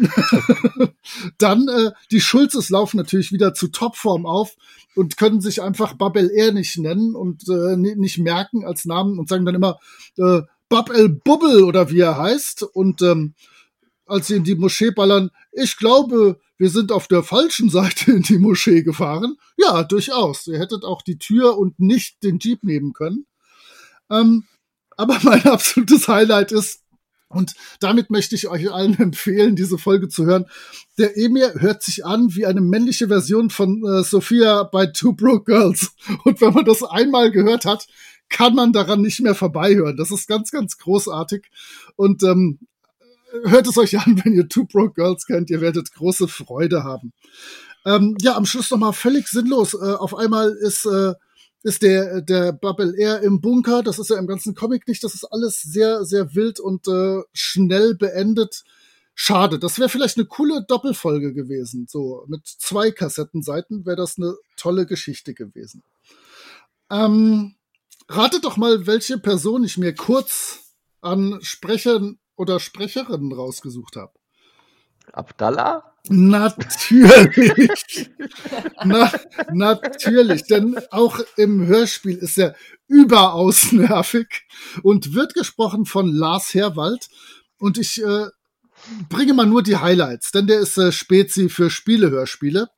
[1.39, 4.55] Dann äh, die Schulzes laufen natürlich wieder zu Topform auf
[4.95, 9.19] und können sich einfach Babel Air nicht nennen und äh, ni- nicht merken als Namen
[9.19, 9.79] und sagen dann immer
[10.17, 13.35] äh, Bab El Bubbel oder wie er heißt und ähm,
[14.07, 18.23] als sie in die Moschee ballern, ich glaube, wir sind auf der falschen Seite in
[18.23, 19.37] die Moschee gefahren.
[19.57, 20.47] Ja, durchaus.
[20.49, 23.27] Ihr hättet auch die Tür und nicht den Jeep nehmen können.
[24.11, 24.45] Ähm,
[24.97, 26.83] aber mein absolutes Highlight ist,
[27.31, 30.47] und damit möchte ich euch allen empfehlen, diese Folge zu hören.
[30.99, 35.45] Der Emir hört sich an wie eine männliche Version von äh, Sophia bei Two Broke
[35.45, 35.93] Girls.
[36.25, 37.87] Und wenn man das einmal gehört hat,
[38.31, 39.97] kann man daran nicht mehr vorbeihören.
[39.97, 41.47] Das ist ganz, ganz großartig.
[41.97, 42.59] Und ähm,
[43.45, 45.51] hört es euch an, wenn ihr Two Broke Girls kennt.
[45.51, 47.13] Ihr werdet große Freude haben.
[47.85, 49.75] Ähm, ja, am Schluss nochmal völlig sinnlos.
[49.75, 51.15] Äh, auf einmal ist, äh,
[51.63, 53.83] ist der, der Bubble Air im Bunker.
[53.83, 55.03] Das ist ja im ganzen Comic nicht.
[55.05, 58.65] Das ist alles sehr, sehr wild und äh, schnell beendet.
[59.15, 59.59] Schade.
[59.59, 61.87] Das wäre vielleicht eine coole Doppelfolge gewesen.
[61.89, 65.83] So mit zwei Kassettenseiten wäre das eine tolle Geschichte gewesen.
[66.91, 67.55] Ähm,
[68.09, 74.13] ratet doch mal, welche Person ich mir kurz an Sprechern oder Sprecherinnen rausgesucht habe.
[75.13, 75.95] Abdallah?
[76.09, 78.11] Natürlich.
[78.85, 79.13] Na,
[79.53, 82.55] natürlich, denn auch im Hörspiel ist er
[82.87, 84.47] überaus nervig
[84.83, 87.09] und wird gesprochen von Lars Herwald.
[87.59, 88.27] Und ich äh,
[89.09, 92.69] bringe mal nur die Highlights, denn der ist äh, Spezi für Spielehörspiele.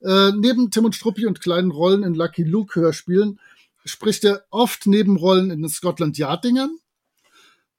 [0.00, 3.40] Äh, neben Tim und Struppi und kleinen Rollen in Lucky Luke Hörspielen
[3.84, 6.78] spricht er oft Nebenrollen in den Scotland Yard Dingern.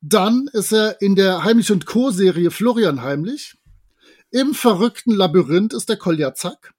[0.01, 2.09] Dann ist er in der Heimlich und Co.
[2.09, 3.55] Serie Florian Heimlich.
[4.31, 6.73] Im verrückten Labyrinth ist der Kolja Zack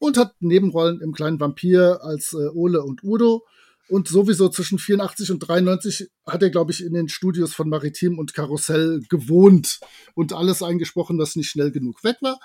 [0.00, 3.46] und hat Nebenrollen im kleinen Vampir als äh, Ole und Udo.
[3.88, 8.20] Und sowieso zwischen 84 und 93 hat er, glaube ich, in den Studios von Maritim
[8.20, 9.80] und Karussell gewohnt
[10.14, 12.38] und alles eingesprochen, das nicht schnell genug weg war.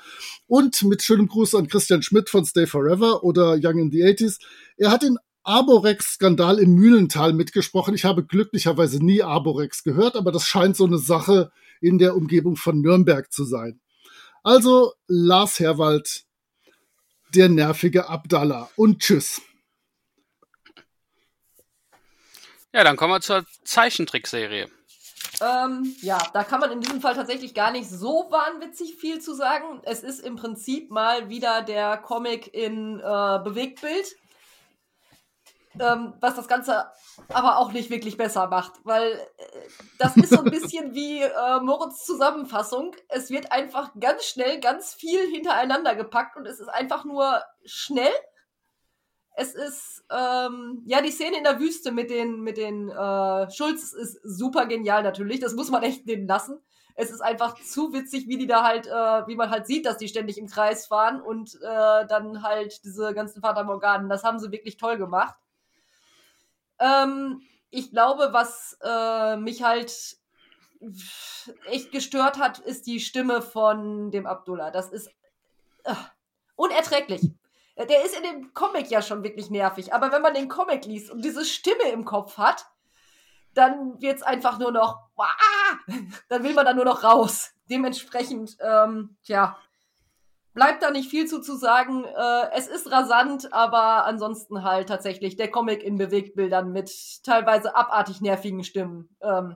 [0.47, 4.39] Und mit schönem Gruß an Christian Schmidt von Stay Forever oder Young in the 80s.
[4.77, 7.93] Er hat in Arborex-Skandal im Mühlental mitgesprochen.
[7.93, 12.55] Ich habe glücklicherweise nie Arborex gehört, aber das scheint so eine Sache in der Umgebung
[12.55, 13.79] von Nürnberg zu sein.
[14.43, 16.25] Also Lars Herwald,
[17.33, 18.69] der nervige Abdallah.
[18.75, 19.41] Und tschüss.
[22.73, 24.67] Ja, dann kommen wir zur Zeichentrickserie.
[25.41, 29.33] Ähm, ja, da kann man in diesem Fall tatsächlich gar nicht so wahnwitzig viel zu
[29.33, 29.81] sagen.
[29.83, 33.03] Es ist im Prinzip mal wieder der Comic in äh,
[33.43, 34.15] Bewegtbild
[35.79, 36.85] ähm, was das Ganze
[37.29, 39.19] aber auch nicht wirklich besser macht, weil äh,
[39.99, 42.95] das ist so ein bisschen wie äh, Moritz Zusammenfassung.
[43.09, 48.13] Es wird einfach ganz schnell ganz viel hintereinander gepackt und es ist einfach nur schnell.
[49.37, 53.91] Es ist, ähm, ja, die Szene in der Wüste mit den, mit den äh, Schulz
[53.91, 55.41] ist super genial natürlich.
[55.41, 56.61] Das muss man echt nehmen lassen.
[56.97, 59.97] Es ist einfach zu witzig, wie die da halt, äh, wie man halt sieht, dass
[59.97, 64.07] die ständig im Kreis fahren und äh, dann halt diese ganzen Vater Morganen.
[64.07, 65.35] Das haben sie wirklich toll gemacht.
[66.79, 70.17] Ähm, ich glaube, was äh, mich halt
[71.65, 74.71] echt gestört hat, ist die Stimme von dem Abdullah.
[74.71, 75.07] Das ist
[75.83, 75.93] äh,
[76.55, 77.31] unerträglich.
[77.77, 81.11] Der ist in dem Comic ja schon wirklich nervig, aber wenn man den Comic liest
[81.11, 82.67] und diese Stimme im Kopf hat,
[83.53, 85.09] dann wird es einfach nur noch,
[86.29, 87.51] dann will man da nur noch raus.
[87.69, 89.57] Dementsprechend, ähm, tja,
[90.55, 92.05] bleibt da nicht viel zu, zu sagen.
[92.05, 96.89] Äh, es ist rasant, aber ansonsten halt tatsächlich der Comic in Bewegtbildern mit
[97.23, 99.15] teilweise abartig nervigen Stimmen.
[99.21, 99.55] Ähm,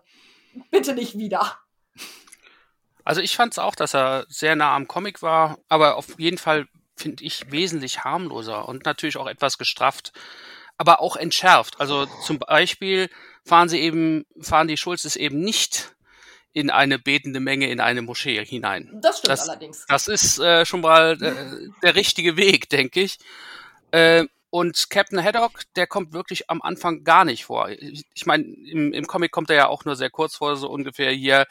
[0.69, 1.57] bitte nicht wieder.
[3.03, 6.37] Also ich fand es auch, dass er sehr nah am Comic war, aber auf jeden
[6.37, 10.11] Fall finde ich wesentlich harmloser und natürlich auch etwas gestrafft,
[10.77, 11.79] aber auch entschärft.
[11.79, 13.09] Also zum Beispiel
[13.45, 15.95] fahren sie eben, fahren die Schulzes eben nicht
[16.59, 18.89] in eine betende Menge in eine Moschee hinein.
[19.01, 19.85] Das stimmt das, allerdings.
[19.87, 23.17] Das ist äh, schon mal äh, der richtige Weg, denke ich.
[23.91, 27.69] Äh, und Captain Haddock, der kommt wirklich am Anfang gar nicht vor.
[27.69, 30.69] Ich, ich meine, im, im Comic kommt er ja auch nur sehr kurz vor, so
[30.69, 31.45] ungefähr hier,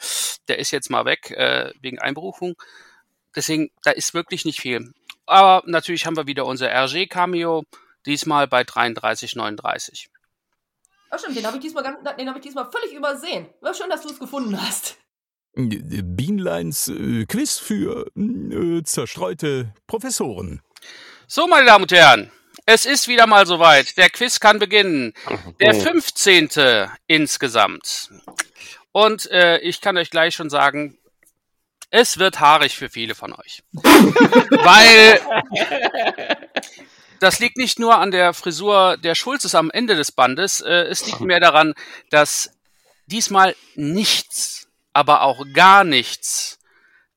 [0.47, 2.53] der ist jetzt mal weg äh, wegen Einberufung.
[3.35, 4.93] Deswegen, da ist wirklich nicht viel.
[5.25, 7.63] Aber natürlich haben wir wieder unser RG-Cameo,
[8.05, 10.07] diesmal bei 33,39.
[11.09, 13.47] Ach stimmt, den habe ich, diesmal, hab ich diesmal völlig übersehen.
[13.61, 14.97] War schön, dass du es gefunden hast.
[15.55, 20.61] Bienleins äh, Quiz für äh, zerstreute Professoren.
[21.27, 22.31] So, meine Damen und Herren,
[22.65, 23.97] es ist wieder mal soweit.
[23.97, 25.13] Der Quiz kann beginnen.
[25.59, 26.49] Der 15.
[27.07, 28.09] insgesamt.
[28.91, 30.99] Und äh, ich kann euch gleich schon sagen,
[31.89, 33.63] es wird haarig für viele von euch.
[33.73, 35.19] Weil
[37.19, 41.05] das liegt nicht nur an der Frisur der Schulzes am Ende des Bandes, äh, es
[41.05, 41.73] liegt mehr daran,
[42.09, 42.51] dass
[43.07, 46.59] diesmal nichts, aber auch gar nichts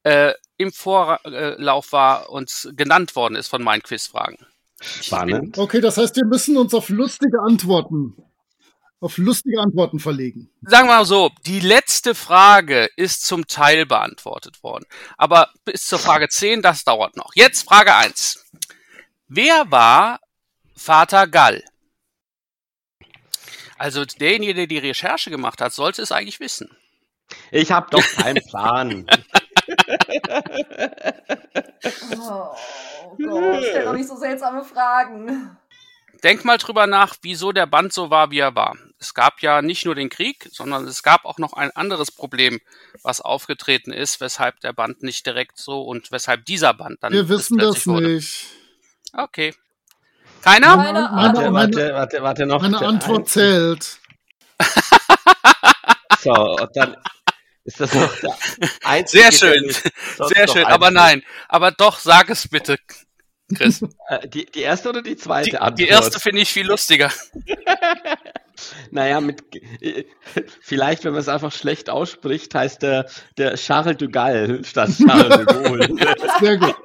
[0.05, 4.39] äh, im Vorlauf war und genannt worden ist von meinen Quizfragen.
[4.81, 5.59] Spannend.
[5.59, 8.17] Okay, das heißt, wir müssen uns auf lustige Antworten
[9.03, 10.49] auf lustige Antworten verlegen.
[10.63, 14.85] Sagen wir mal so, die letzte Frage ist zum Teil beantwortet worden.
[15.19, 17.33] Aber bis zur Frage 10, das dauert noch.
[17.35, 18.45] Jetzt Frage 1.
[19.35, 20.21] Wer war
[20.77, 21.65] Vater Gall?
[23.79, 26.77] Also derjenige, der die Recherche gemacht hat, sollte es eigentlich wissen.
[27.51, 29.07] Ich habe doch keinen Plan.
[32.21, 35.57] Oh Gott, stell doch nicht so seltsame Fragen.
[36.23, 38.77] Denk mal drüber nach, wieso der Band so war, wie er war.
[38.99, 42.61] Es gab ja nicht nur den Krieg, sondern es gab auch noch ein anderes Problem,
[43.03, 47.31] was aufgetreten ist, weshalb der Band nicht direkt so und weshalb dieser Band dann Wir
[47.31, 48.62] wissen das plötzlich wurde.
[49.13, 49.55] Okay.
[50.43, 50.77] Keiner?
[50.77, 51.01] Keine.
[51.13, 52.63] Warte, warte, warte, warte noch.
[52.63, 53.99] meine Antwort zählt.
[56.21, 56.97] So, und dann
[57.65, 58.37] ist das noch der
[58.85, 59.23] einzige.
[59.23, 59.71] Sehr schön.
[60.35, 61.23] Sehr schön, aber nein.
[61.49, 62.77] Aber doch, sag es bitte,
[63.55, 63.83] Chris.
[64.09, 65.79] Äh, Die, die erste oder die zweite Die, Antwort?
[65.79, 67.11] die erste finde ich viel lustiger.
[68.91, 69.43] Naja, mit,
[69.81, 70.05] äh,
[70.61, 73.07] vielleicht, wenn man es einfach schlecht ausspricht, heißt der,
[73.39, 75.89] der Charles de Gaulle statt Charles de Gaulle.
[76.41, 76.77] Sehr gut.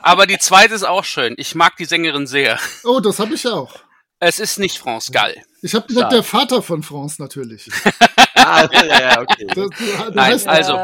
[0.00, 1.34] Aber die zweite ist auch schön.
[1.38, 2.58] Ich mag die Sängerin sehr.
[2.84, 3.74] Oh, das habe ich auch.
[4.18, 5.34] Es ist nicht France Gall.
[5.62, 6.16] Ich habe gesagt, Schade.
[6.16, 7.68] der Vater von France natürlich.
[8.34, 9.46] ah, ja, ja, okay.
[9.54, 10.76] Der, der Nein, also-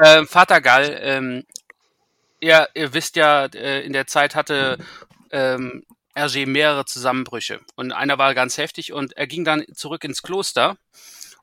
[0.00, 1.44] Äh, Vater Gall, ähm,
[2.40, 4.78] ihr, ihr wisst ja, äh, in der Zeit hatte
[5.32, 5.84] ähm,
[6.18, 7.60] Hergé mehrere Zusammenbrüche.
[7.76, 10.76] Und einer war ganz heftig und er ging dann zurück ins Kloster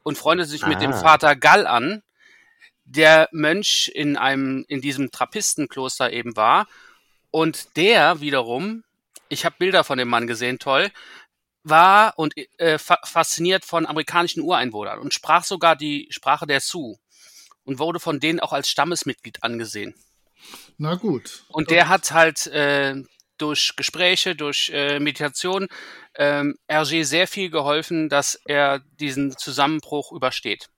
[0.03, 1.01] und freundete sich mit dem Ah.
[1.01, 2.03] Vater Gall an,
[2.83, 6.67] der Mönch in einem, in diesem Trappistenkloster eben war.
[7.31, 8.83] Und der wiederum,
[9.29, 10.91] ich habe Bilder von dem Mann gesehen, toll,
[11.63, 16.97] war und äh, fa fasziniert von amerikanischen Ureinwohnern und sprach sogar die Sprache der Sioux
[17.63, 19.95] und wurde von denen auch als Stammesmitglied angesehen.
[20.77, 21.43] na gut.
[21.49, 23.03] Und der hat halt äh,
[23.37, 25.67] durch Gespräche, durch äh, Meditation
[26.15, 30.69] ähm, Hergé sehr viel geholfen, dass er diesen Zusammenbruch übersteht.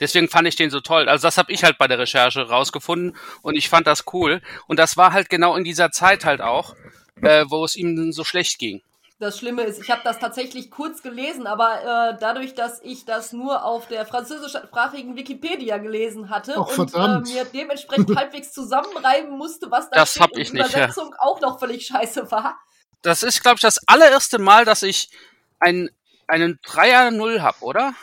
[0.00, 1.08] Deswegen fand ich den so toll.
[1.08, 4.42] Also das habe ich halt bei der Recherche rausgefunden und ich fand das cool.
[4.66, 6.74] Und das war halt genau in dieser Zeit halt auch,
[7.22, 8.82] äh, wo es ihm so schlecht ging.
[9.24, 13.32] Das Schlimme ist, ich habe das tatsächlich kurz gelesen, aber äh, dadurch, dass ich das
[13.32, 19.70] nur auf der französischsprachigen Wikipedia gelesen hatte Ach, und äh, mir dementsprechend halbwegs zusammenreiben musste,
[19.70, 20.78] was da Das steht ich die nicht, ja.
[20.78, 22.58] Übersetzung auch noch völlig scheiße war.
[23.02, 25.08] Das ist, glaube ich, das allererste Mal, dass ich
[25.58, 25.90] ein,
[26.26, 27.94] einen Dreier Null hab, oder?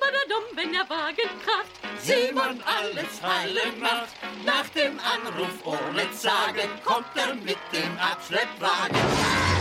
[0.00, 4.12] Badadum, wenn der Wagen kracht, Simon alles fallen macht.
[4.44, 9.51] Nach dem Anruf ohne Zagen kommt er mit dem Abschleppwagen.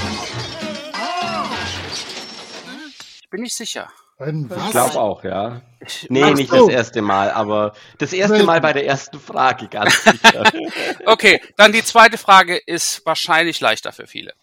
[3.22, 3.90] Ich bin nicht sicher.
[4.20, 4.66] Ein was?
[4.66, 5.62] Ich glaube auch, ja.
[5.80, 6.68] Ich, Nee, Ach nicht so.
[6.68, 8.44] das erste Mal, aber das erste.
[8.44, 10.44] Mal bei der ersten Frage, ganz sicher.
[11.06, 14.34] Okay, dann die zweite Frage ist wahrscheinlich leichter für viele.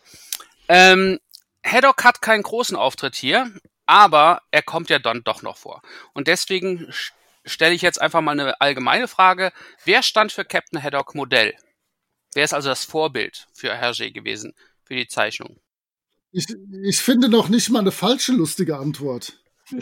[0.68, 1.20] Ähm,
[1.64, 3.52] Haddock hat keinen großen Auftritt hier,
[3.86, 5.82] aber er kommt ja dann doch noch vor.
[6.12, 6.92] Und deswegen
[7.44, 9.52] stelle ich jetzt einfach mal eine allgemeine Frage.
[9.84, 11.54] Wer stand für Captain Haddock Modell?
[12.34, 14.54] Wer ist also das Vorbild für Hergé gewesen,
[14.84, 15.60] für die Zeichnung?
[16.32, 16.46] Ich,
[16.84, 19.32] ich finde noch nicht mal eine falsche lustige Antwort.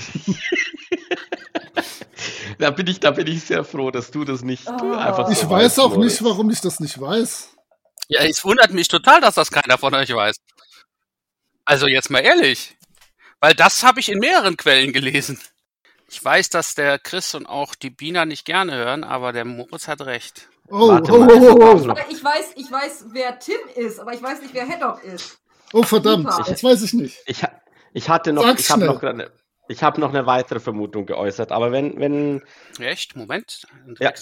[2.58, 4.92] Da bin ich, da bin ich sehr froh, dass du das nicht Oh.
[4.92, 7.50] einfach so Ich weiß auch nicht, warum ich das nicht weiß.
[8.08, 10.36] Ja, es wundert mich total, dass das keiner von euch weiß.
[11.64, 12.76] Also jetzt mal ehrlich.
[13.40, 15.38] Weil das habe ich in mehreren Quellen gelesen.
[16.08, 19.88] Ich weiß, dass der Chris und auch die Bina nicht gerne hören, aber der Moritz
[19.88, 20.48] hat recht.
[20.68, 21.90] Oh, Warte oh, mal, oh, oh, oh.
[21.90, 25.38] Aber ich weiß, ich weiß, wer Tim ist, aber ich weiß nicht, wer Haddock ist.
[25.72, 26.44] Oh verdammt, Super.
[26.48, 27.18] das weiß ich nicht.
[27.26, 27.42] Ich,
[27.92, 29.30] ich hatte noch, Sag's ich habe noch eine,
[29.68, 32.42] ich habe noch eine weitere Vermutung geäußert, aber wenn, wenn,
[32.78, 33.16] Echt?
[33.16, 33.66] Moment.
[33.98, 34.12] ja,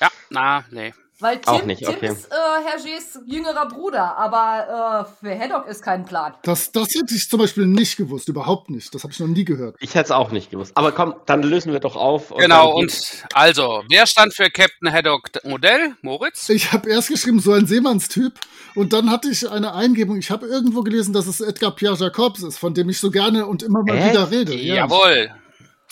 [0.00, 0.92] Ja, na, nee.
[1.20, 2.08] Weil Tim, Auch nicht, Tim okay.
[2.12, 6.34] ist äh, Hergés jüngerer Bruder, aber äh, für Haddock ist kein Plan.
[6.44, 8.94] Das, das hätte ich zum Beispiel nicht gewusst, überhaupt nicht.
[8.94, 9.74] Das habe ich noch nie gehört.
[9.80, 10.76] ich hätte es auch nicht gewusst.
[10.76, 12.32] Aber komm, dann lösen wir doch auf.
[12.38, 15.96] Genau, dann- und also, wer stand für Captain Haddock Modell?
[16.02, 16.48] Moritz?
[16.50, 18.34] Ich habe erst geschrieben, so ein Seemannstyp.
[18.76, 20.18] Und dann hatte ich eine Eingebung.
[20.18, 23.46] Ich habe irgendwo gelesen, dass es Edgar Pierre Jacobs ist, von dem ich so gerne
[23.46, 24.10] und immer mal Echt?
[24.10, 24.54] wieder rede.
[24.54, 24.74] Ja.
[24.76, 25.30] Jawohl.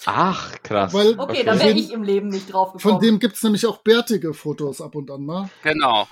[0.04, 0.92] Ach, krass.
[0.92, 2.94] Weil- Okay, da wäre Von- ich im Leben nicht drauf gekommen.
[2.94, 5.48] Von dem gibt's nämlich auch bärtige Fotos ab und an mal.
[5.62, 6.06] Genau.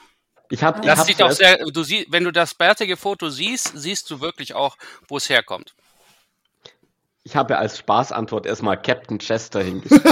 [0.51, 3.73] ich ich Das hab sieht auch sehr, du sie, wenn du das bärtige Foto siehst,
[3.75, 4.77] siehst du wirklich auch,
[5.09, 5.75] wo es herkommt.
[7.23, 10.03] ich habe als Spaßantwort erstmal Captain Chester hingeschrieben.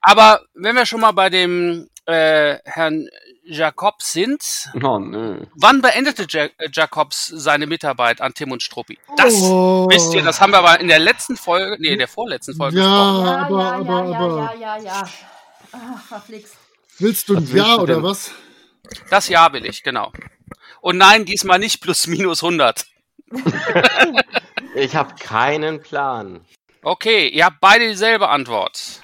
[0.00, 3.08] Aber wenn wir schon mal bei dem äh, Herrn
[3.48, 4.42] Jacobs sind,
[4.82, 5.44] oh, nö.
[5.54, 8.98] wann beendete ja äh, Jacobs seine Mitarbeit an Tim und Struppi?
[9.16, 9.88] Das Oh.
[9.88, 12.78] wisst ihr, das haben wir aber in der letzten Folge, nee, in der vorletzten Folge
[12.78, 13.26] Ja, gesprochen.
[13.26, 14.36] ja, aber, ja, aber, ja, aber.
[14.38, 15.08] ja, ja, ja, ja.
[15.72, 16.56] Ach, verflixt.
[16.98, 18.32] Willst du ein Ja oder was?
[19.10, 20.12] Das Jahr will ich, genau.
[20.80, 22.86] Und nein, diesmal nicht plus minus 100.
[24.74, 26.44] Ich habe keinen Plan.
[26.82, 29.00] Okay, ihr habt beide dieselbe Antwort.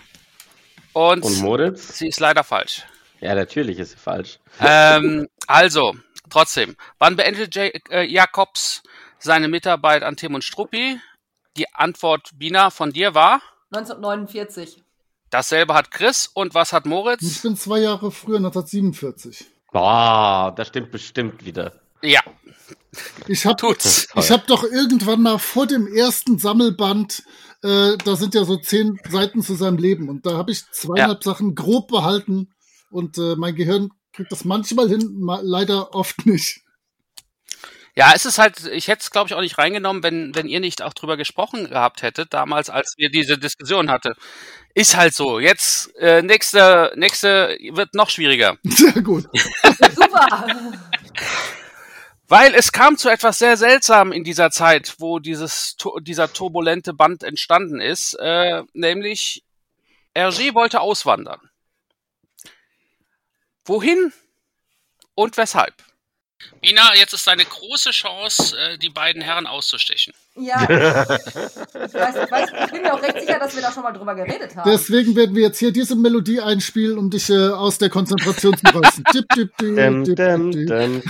[0.93, 1.99] Und, Und Moritz?
[1.99, 2.83] sie ist leider falsch.
[3.23, 4.39] Ja, natürlich ist sie falsch.
[4.61, 5.95] ähm, also,
[6.29, 6.77] trotzdem.
[6.99, 8.83] Wann beendet J äh, Jakobs
[9.19, 10.99] seine Mitarbeit an Tim und Struppi?
[11.57, 13.41] Die Antwort, Bina, von dir war?
[13.73, 14.83] 1949.
[15.31, 16.29] Dasselbe hat Chris.
[16.35, 17.43] Und was hat Ich Moritz?
[17.43, 19.47] bin zwei Jahre früher, 1947.
[19.71, 21.73] Boah, das stimmt bestimmt wieder.
[22.03, 22.21] Ja,
[23.29, 24.09] Ich habe tut's.
[24.17, 27.23] ich hab doch irgendwann mal vor dem ersten Sammelband,
[27.63, 31.23] äh, da sind ja so zehn Seiten zu seinem Leben und da habe ich zweieinhalb
[31.23, 32.53] Sachen grob behalten
[32.93, 36.61] und äh, mein Gehirn kriegt das manchmal hin, ma leider oft nicht.
[37.95, 40.61] Ja, es ist halt, ich hätte es, glaube ich, auch nicht reingenommen, wenn, wenn ihr
[40.61, 44.15] nicht auch drüber gesprochen gehabt hättet, damals, als wir diese Diskussion hatte.
[44.75, 45.39] Ist halt so.
[45.41, 48.57] Jetzt, äh, nächste, nächste wird noch schwieriger.
[48.65, 49.29] Sehr gut.
[49.95, 50.47] Super.
[52.29, 56.95] Weil es kam zu etwas sehr seltsam in dieser Zeit, wo dieses, tu- dieser turbulente
[56.95, 59.45] Band entstanden ist, äh, nämlich
[60.17, 61.41] Hergé wollte auswandern.
[63.65, 64.13] Wohin
[65.15, 65.75] und weshalb?
[66.61, 70.13] Ina, jetzt ist deine große Chance, äh, die beiden Herren auszustechen.
[70.35, 70.67] Ja.
[71.85, 73.93] Ich weiß, ich weiß, ich bin mir auch recht sicher, dass wir da schon mal
[73.93, 74.71] drüber geredet haben.
[74.71, 78.65] Deswegen werden wir jetzt hier diese Melodie einspielen, um dich äh, aus der Konzentration zu
[78.67, 79.05] reißen.
[79.13, 80.69] Dip, dip, dip, dip, dip, dip.
[80.69, 81.03] dum,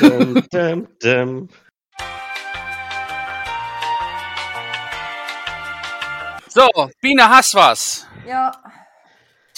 [0.00, 1.48] dum, dum, dum.
[6.48, 6.68] So,
[7.00, 8.06] Biene, hast was.
[8.26, 8.52] ja.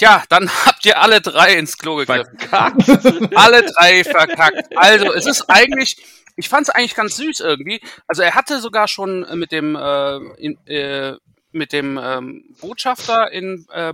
[0.02, 2.36] Tja, dann habt ihr alle drei ins Klo gegriffen.
[2.36, 2.88] Verkackt.
[3.36, 4.76] alle drei verkackt.
[4.76, 5.96] Also, es ist eigentlich,
[6.34, 7.80] ich fand es eigentlich ganz süß irgendwie.
[8.08, 11.14] Also, er hatte sogar schon äh, mit dem, äh, in, äh,
[11.52, 13.92] mit dem ähm, Botschafter in äh,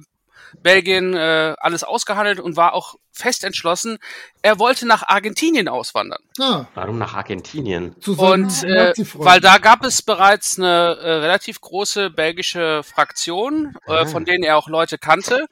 [0.62, 3.98] Belgien äh, alles ausgehandelt und war auch fest entschlossen,
[4.40, 6.22] er wollte nach Argentinien auswandern.
[6.38, 7.94] Ah, Warum nach Argentinien?
[8.06, 14.24] Und äh, weil da gab es bereits eine äh, relativ große belgische Fraktion, äh, von
[14.24, 15.48] denen er auch Leute kannte.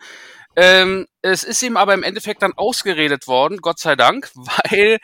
[0.57, 4.99] Ähm, es ist ihm aber im Endeffekt dann ausgeredet worden, Gott sei Dank, weil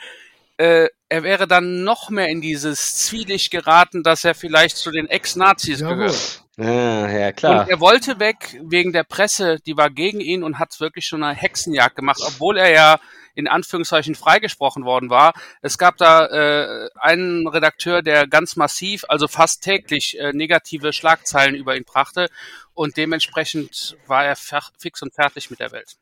[0.57, 5.09] äh, er wäre dann noch mehr in dieses Zwielicht geraten, dass er vielleicht zu den
[5.09, 5.97] Ex-Nazis Jawohl.
[5.97, 6.45] gehört.
[6.59, 7.63] Ah, ja, klar.
[7.63, 11.23] Und er wollte weg wegen der Presse, die war gegen ihn und hat wirklich schon
[11.23, 13.01] eine Hexenjagd gemacht, obwohl er ja
[13.35, 15.33] in Anführungszeichen freigesprochen worden war.
[15.63, 21.55] Es gab da äh, einen Redakteur, der ganz massiv, also fast täglich äh, negative Schlagzeilen
[21.55, 22.29] über ihn brachte
[22.75, 25.97] und dementsprechend war er fix und fertig mit der Welt.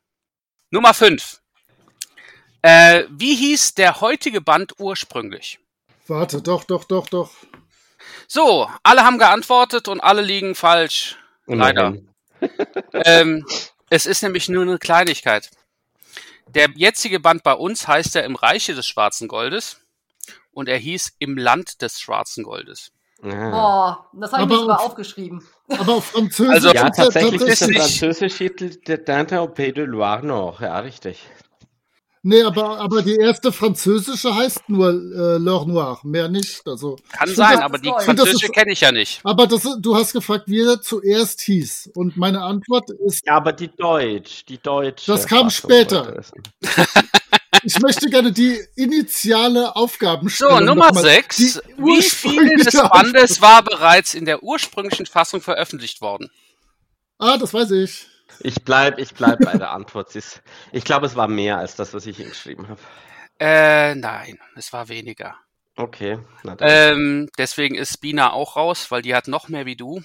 [0.70, 1.40] Nummer 5.
[2.62, 5.58] Äh, wie hieß der heutige Band ursprünglich?
[6.06, 7.30] Warte, doch, doch, doch, doch.
[8.26, 11.16] So, alle haben geantwortet und alle liegen falsch.
[11.46, 11.86] Leider.
[11.88, 12.08] Immerhin.
[13.04, 13.46] ähm,
[13.88, 15.50] es ist nämlich nur eine Kleinigkeit.
[16.46, 19.80] Der jetzige Band bei uns heißt ja im Reiche des Schwarzen Goldes
[20.52, 22.92] und er hieß im Land des Schwarzen Goldes.
[23.22, 25.42] Oh, das habe ich Aber mir sogar auf- aufgeschrieben.
[25.68, 26.54] Aber auf Französisch.
[26.54, 30.60] Also- Ja, ist tatsächlich ist der französische Titel der Dante au Pays de Loire noch.
[30.60, 31.18] Ja, richtig.
[32.22, 36.60] Nee, aber, aber die erste französische heißt nur äh, L'Or Noir, mehr nicht.
[36.66, 39.20] Also, Kann sein, das- aber die französische kenne ich ja nicht.
[39.24, 41.90] Aber das, du hast gefragt, wie er zuerst hieß.
[41.94, 45.10] Und meine Antwort ist, Ja, aber die Deutsch, die deutsche.
[45.12, 46.20] Das kam Fassung später.
[47.76, 50.58] ich möchte gerne die initiale Aufgabenstellung.
[50.58, 51.36] So, Nummer noch mal- 6.
[51.36, 56.30] die Wie viel des Bandes war bereits in der ursprünglichen Fassung veröffentlicht worden?
[57.18, 58.06] Ah, das weiß ich.
[58.40, 60.08] Ich bleib, ich bleib bei der Antwort.
[60.72, 62.80] Ich glaube, es war mehr als das, was ich hier geschrieben habe.
[63.38, 65.36] Äh, nein, es war weniger.
[65.76, 66.18] Okay.
[66.42, 66.68] Na dann.
[66.70, 70.02] Ähm, deswegen ist Bina auch raus, weil die hat noch mehr wie du.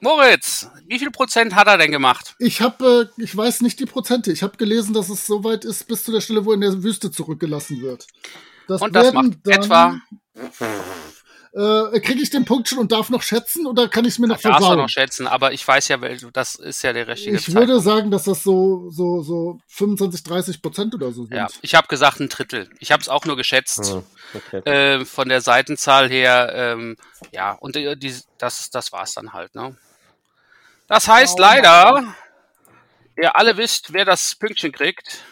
[0.00, 2.34] Moritz, wie viel Prozent hat er denn gemacht?
[2.38, 4.30] Ich habe, äh, ich weiß nicht die Prozente.
[4.32, 6.60] Ich habe gelesen, dass es so weit ist bis zu der Stelle, wo er in
[6.60, 8.06] der Wüste zurückgelassen wird.
[8.68, 9.98] Das Und das macht etwa,
[11.54, 14.28] Äh, Kriege ich den Punkt schon und darf noch schätzen oder kann ich es mir
[14.28, 14.78] noch darfst du versauen?
[14.78, 15.96] noch schätzen, aber ich weiß ja,
[16.32, 17.68] das ist ja der richtige Ich Zeitpunkt.
[17.68, 21.34] würde sagen, dass das so, so, so 25, 30 Prozent oder so sind.
[21.34, 22.68] Ja, ich habe gesagt ein Drittel.
[22.78, 23.92] Ich habe es auch nur geschätzt.
[23.92, 24.02] Hm,
[24.34, 24.70] okay.
[24.70, 26.96] Äh, von der Seitenzahl her, ähm,
[27.32, 29.74] ja, und äh, die, das, das war's dann halt, ne?
[30.88, 32.14] Das heißt Oh, leider,
[33.16, 35.22] ihr alle wisst, wer das Pünktchen kriegt.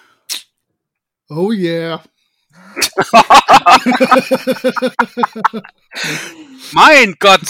[1.28, 2.04] Oh yeah.
[6.72, 7.40] Mein Gott,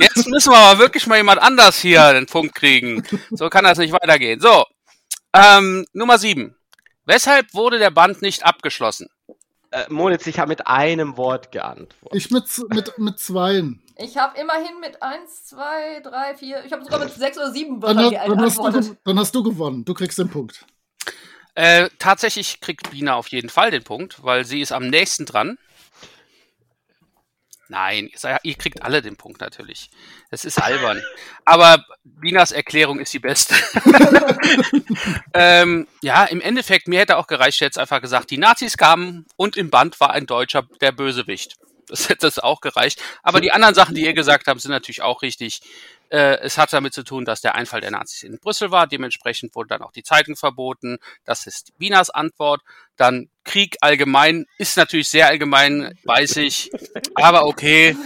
[0.00, 3.02] jetzt müssen wir aber wirklich mal jemand anders hier den Punkt kriegen.
[3.30, 4.38] So kann das nicht weitergehen.
[4.40, 4.64] So,
[5.34, 6.54] ähm, Nummer sieben.
[7.04, 9.08] Weshalb wurde der Band nicht abgeschlossen?
[9.72, 12.16] Äh, Moritz, ich habe mit einem Wort geantwortet.
[12.16, 13.82] Ich mit, mit, mit zweien.
[13.98, 17.80] Ich habe immerhin mit 1, 2, 3, 4, ich habe sogar mit 6 oder 7
[17.80, 19.84] Dann, dann, hast du, dann hast du gewonnen.
[19.84, 20.66] Du kriegst den Punkt.
[21.54, 25.56] Äh, tatsächlich kriegt Bina auf jeden Fall den Punkt, weil sie ist am nächsten dran.
[27.68, 28.10] Nein,
[28.42, 29.90] ihr kriegt alle den Punkt natürlich.
[30.30, 31.02] Das ist albern.
[31.44, 33.54] Aber Binas Erklärung ist die beste.
[35.34, 39.56] ähm, ja, im Endeffekt, mir hätte auch gereicht, jetzt einfach gesagt, die Nazis kamen und
[39.56, 41.56] im Band war ein Deutscher der Bösewicht.
[41.88, 43.00] Das hätte das auch gereicht.
[43.22, 45.60] Aber die anderen Sachen, die ihr gesagt habt, sind natürlich auch richtig.
[46.08, 48.86] Äh, es hat damit zu tun, dass der Einfall der Nazis in Brüssel war.
[48.86, 50.98] Dementsprechend wurden dann auch die Zeitung verboten.
[51.24, 52.62] Das ist Binas Antwort.
[52.96, 56.70] Dann Krieg allgemein ist natürlich sehr allgemein, weiß ich.
[57.14, 57.96] Aber okay.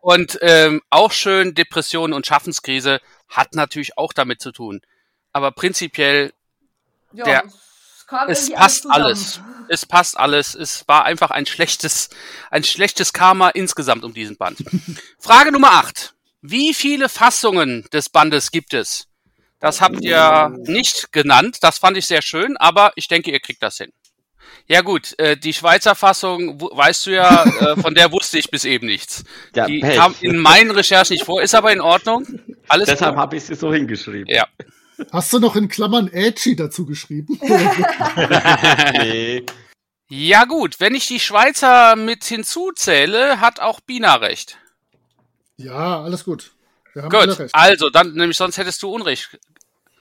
[0.00, 4.80] Und ähm, auch schön, Depression und Schaffenskrise hat natürlich auch damit zu tun.
[5.32, 6.32] Aber prinzipiell,
[7.12, 7.44] Ja, Der-
[8.14, 9.02] es kam es irgendwie passt zusammen.
[9.04, 9.40] alles.
[9.68, 10.54] Es passt alles.
[10.54, 12.10] Es war einfach ein schlechtes,
[12.50, 14.58] ein schlechtes Karma insgesamt um diesen Band.
[15.18, 16.14] Frage Nummer 8.
[16.42, 19.08] Wie viele Fassungen des Bandes gibt es?
[19.60, 21.58] Das habt ihr nicht genannt.
[21.62, 23.92] Das fand ich sehr schön, aber ich denke, ihr kriegt das hin.
[24.66, 28.64] Ja gut, äh, die Schweizer Fassung, weißt du ja, äh, von der wusste ich bis
[28.64, 29.24] eben nichts.
[29.54, 29.96] Ja, die Pech.
[29.96, 32.26] kam in meinen Recherchen nicht vor, ist aber in Ordnung.
[32.68, 34.26] Alles Deshalb habe ich sie so hingeschrieben.
[34.26, 34.46] Ja.
[35.12, 37.38] Hast du noch in Klammern Edgy dazu geschrieben?
[38.92, 39.44] nee.
[40.08, 44.58] Ja gut, wenn ich die Schweizer mit hinzuzähle, hat auch Bina recht.
[45.56, 46.52] ja, alles gut.
[46.92, 47.54] Wir haben alle Gut, recht.
[47.54, 49.36] also dann, nämlich sonst hättest du Unrecht.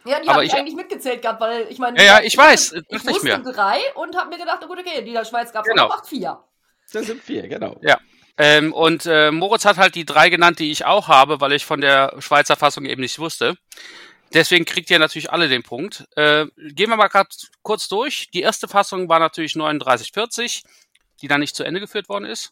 [0.05, 1.97] Ja, die Aber habe ich ich- eigentlich mitgezählt gehabt, weil ich meine.
[1.97, 3.39] Ja, ja, ich weiß, Ich, ich wusste mir.
[3.39, 5.87] drei und habe mir gedacht, oh gut, okay, die der Schweiz gab es Genau.
[5.87, 6.39] macht vier.
[6.91, 7.79] Das sind vier, genau.
[8.37, 11.65] Ähm, und äh, Moritz hat halt die drei genannt, die ich auch habe, weil ich
[11.65, 13.55] von der Schweizer Fassung eben nicht wusste.
[14.33, 16.05] Deswegen kriegt ihr natürlich alle den Punkt.
[16.15, 18.29] Äh, gehen wir mal grad kurz durch.
[18.33, 20.63] Die erste Fassung war natürlich 3940,
[21.21, 22.51] die dann nicht zu Ende geführt worden ist.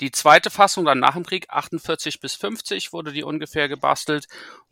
[0.00, 4.26] Die zweite Fassung dann nach dem Krieg 48 bis 50 wurde die ungefähr gebastelt.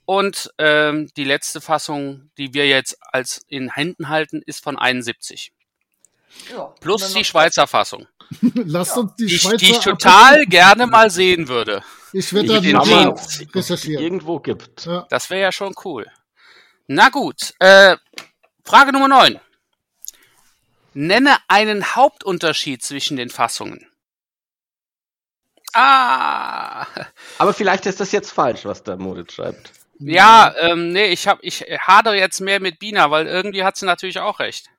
[0.04, 5.50] Und ähm, die letzte Fassung, die wir jetzt als in Händen halten, ist von 71.
[6.50, 8.06] Ja, Plus die Schweizer Fassung,
[8.40, 9.56] Lasst uns die die, ich- Schweizer.
[9.56, 11.82] die ich total gerne mal sehen würde.
[12.12, 14.02] Ich werde dann den Jeans recherchieren.
[14.04, 14.84] irgendwo gibt.
[14.84, 15.06] Ja.
[15.10, 16.06] Das wäre ja schon cool.
[16.86, 17.96] Na gut, äh,
[18.64, 19.40] Frage Nummer 9.
[20.94, 23.88] Nenne einen Hauptunterschied zwischen den Fassungen.
[25.72, 26.86] Ah,
[27.38, 29.72] Aber vielleicht ist das jetzt falsch, was der Moritz schreibt.
[29.98, 33.86] ja, ähm, nee, ich hab, ich hadere jetzt mehr mit Bina, weil irgendwie hat sie
[33.86, 34.70] natürlich auch recht.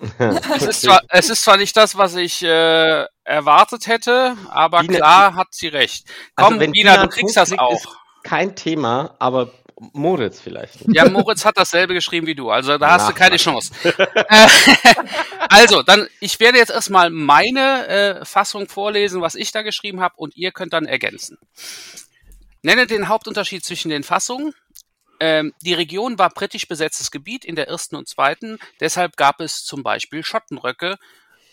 [0.18, 4.96] Es ist zwar, es ist zwar nicht das, was ich äh, erwartet hätte, aber Bina-
[4.98, 6.06] klar hat sie recht.
[6.36, 7.96] Also Komm, wenn Bina, Bina du kriegst das auch.
[8.22, 9.50] Kein Thema, aber
[9.92, 10.84] Moritz vielleicht.
[10.88, 13.42] Ja, Moritz hat dasselbe geschrieben wie du, also da hast du Ach, keine was.
[13.42, 13.72] Chance.
[13.84, 14.48] Äh,
[15.48, 20.14] also, dann, ich werde jetzt erstmal meine äh, Fassung vorlesen, was ich da geschrieben habe,
[20.16, 21.38] und ihr könnt dann ergänzen.
[22.62, 24.52] Nenne den Hauptunterschied zwischen den Fassungen.
[25.20, 29.64] Ähm, die Region war britisch besetztes Gebiet in der ersten und zweiten, deshalb gab es
[29.64, 30.96] zum Beispiel Schottenröcke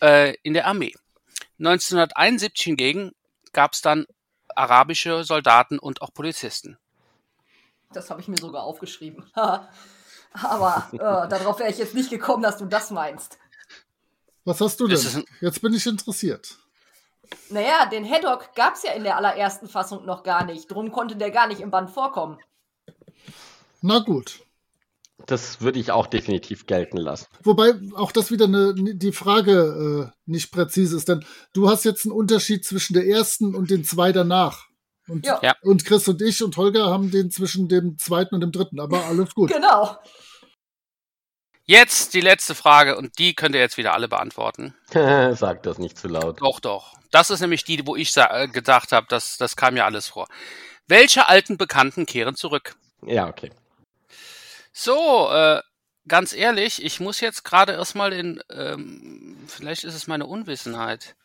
[0.01, 0.93] äh, in der Armee.
[1.59, 3.11] 1971 hingegen
[3.53, 4.05] gab es dann
[4.55, 6.78] arabische Soldaten und auch Polizisten.
[7.95, 9.25] Das habe ich mir sogar aufgeschrieben.
[9.35, 13.37] Aber äh, darauf wäre ich jetzt nicht gekommen, dass du das meinst.
[14.43, 15.25] Was hast du denn?
[15.41, 16.57] Jetzt bin ich interessiert.
[17.49, 20.69] Naja, den Haddock gab es ja in der allerersten Fassung noch gar nicht.
[20.69, 22.37] Drum konnte der gar nicht im Band vorkommen.
[23.81, 24.41] Na gut.
[25.25, 27.27] Das würde ich auch definitiv gelten lassen.
[27.43, 32.05] Wobei auch das wieder eine, die Frage äh, nicht präzise ist, denn du hast jetzt
[32.05, 34.67] einen Unterschied zwischen der ersten und den zwei danach.
[35.07, 35.55] Und, Ja.
[35.61, 39.05] Und Chris und ich und Holger haben den zwischen dem zweiten und dem dritten, aber
[39.05, 39.51] alles gut.
[39.55, 39.97] Genau.
[41.67, 44.75] Jetzt die letzte Frage und die könnt ihr jetzt wieder alle beantworten.
[44.91, 46.39] Sag das nicht zu laut.
[46.39, 46.93] Doch, doch.
[47.09, 50.27] Das ist nämlich die, wo ich äh, gedacht habe, das, das kam ja alles vor.
[50.87, 52.75] Welche alten Bekannten kehren zurück?
[53.01, 53.51] Ja, okay.
[54.73, 55.61] So, äh,
[56.07, 61.15] ganz ehrlich, ich muss jetzt gerade erstmal den, ähm, vielleicht ist es meine Unwissenheit.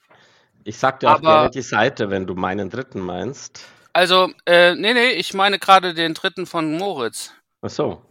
[0.64, 3.64] Ich sag dir auch Aber- gerne die Seite, wenn du meinen dritten meinst.
[3.92, 7.32] Also, äh, nee, nee, ich meine gerade den dritten von Moritz.
[7.62, 8.02] Ach so.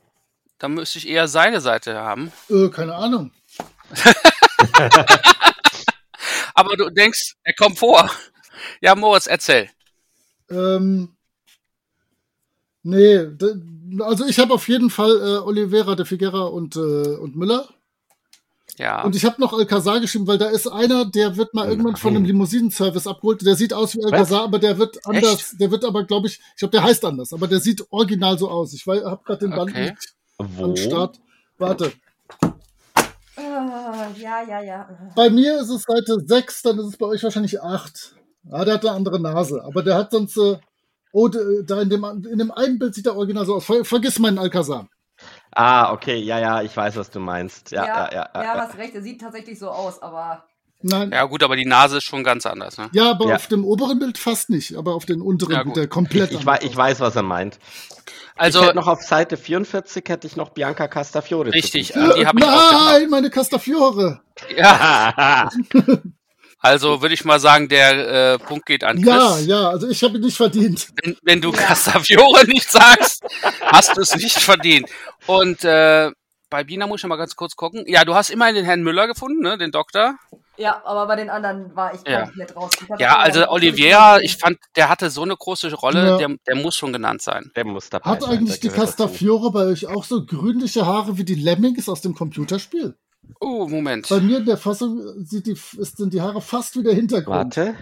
[0.57, 2.31] Da müsste ich eher seine Seite haben.
[2.49, 3.31] Äh, keine Ahnung.
[6.53, 8.09] Aber du denkst, er kommt vor.
[8.81, 9.69] Ja, Moritz, erzähl.
[10.49, 11.15] Ähm,
[12.83, 13.25] nee,
[14.01, 17.69] also ich habe auf jeden Fall äh, Oliveira de Figuera und, äh, und Müller.
[18.79, 19.03] Ja.
[19.03, 22.15] Und ich habe noch Alcazar geschrieben, weil da ist einer, der wird mal irgendwann von
[22.15, 23.45] einem Limousinenservice abgeholt.
[23.45, 25.53] Der sieht aus wie Alcazar, aber der wird anders.
[25.59, 28.49] Der wird aber, glaube ich, ich glaube, der heißt anders, aber der sieht original so
[28.49, 28.73] aus.
[28.73, 29.91] Ich habe gerade den Band Okay.
[29.91, 30.63] nicht Wo?
[30.63, 31.19] am Start.
[31.57, 31.91] Warte.
[33.35, 34.89] Ah, ja, ja, ja.
[35.13, 38.15] Bei mir ist es Seite 6, dann ist es bei euch wahrscheinlich 8.
[38.49, 40.37] Ja, der hat eine andere Nase, aber der hat sonst.
[40.37, 40.57] Äh,
[41.11, 43.65] oh, da in dem, in dem einen Bild sieht er original so aus.
[43.65, 44.87] Ver, vergiss meinen Alcazar.
[45.51, 47.71] Ah, okay, ja, ja, ich weiß, was du meinst.
[47.71, 48.29] Ja, ja, ja.
[48.33, 48.53] ja, ja.
[48.55, 50.43] hast recht, er sieht tatsächlich so aus, aber
[50.81, 51.11] Nein.
[51.11, 52.77] Ja gut, aber die Nase ist schon ganz anders.
[52.77, 52.89] Ne?
[52.93, 53.35] Ja, aber Ja.
[53.35, 56.59] auf dem oberen Bild fast nicht, aber auf den unteren Ja, wieder komplett Ich, wei
[56.61, 57.59] ich weiß, was er meint.
[58.37, 61.51] Also ich hätte noch auf Seite 44 hätte ich noch Bianca Castafiore.
[61.53, 62.45] richtig, an die habe ich.
[62.45, 64.21] Nein, meine Castafiore.
[64.55, 65.49] Ja,
[66.59, 69.05] also würde ich mal sagen, der äh, Punkt geht an Chris.
[69.07, 70.87] Ja, ja, also ich habe ihn nicht verdient.
[71.03, 73.23] Wenn, wenn du Castafiore nicht sagst,
[73.61, 74.89] hast du es nicht verdient.
[75.27, 76.11] Und äh,
[76.49, 77.83] bei Bina muss ich noch mal ganz kurz gucken.
[77.87, 80.15] Ja, du hast immerhin den Herrn Müller gefunden, ne, den Doktor.
[80.57, 82.23] Ja, aber bei den anderen war ich Ja.
[82.25, 82.71] komplett raus.
[82.97, 86.17] Ja, also Oliviera, ich fand, der hatte so eine große Rolle, Ja.
[86.17, 87.49] der, der muss schon genannt sein.
[87.55, 88.67] Der muss dabei Hat sein, eigentlich die.
[88.67, 92.97] Castafiore bei euch auch so grünliche Haare wie die Lemmings aus dem Computerspiel?
[93.39, 94.09] Oh, Moment.
[94.09, 97.55] Bei mir in der Fassung sieht die, ist, sind die Haare fast wie der Hintergrund.
[97.57, 97.75] Warte.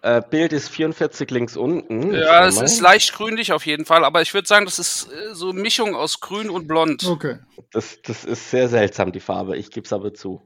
[0.00, 2.12] Äh, Bild ist 44 links unten.
[2.14, 5.34] Ja, es ist leicht grünlich auf jeden Fall, aber ich würde sagen, das ist äh,
[5.34, 7.04] so eine Mischung aus grün und blond.
[7.04, 7.38] Okay.
[7.70, 9.56] Das, das ist sehr seltsam, die Farbe.
[9.56, 10.42] Ich gebe es aber zu.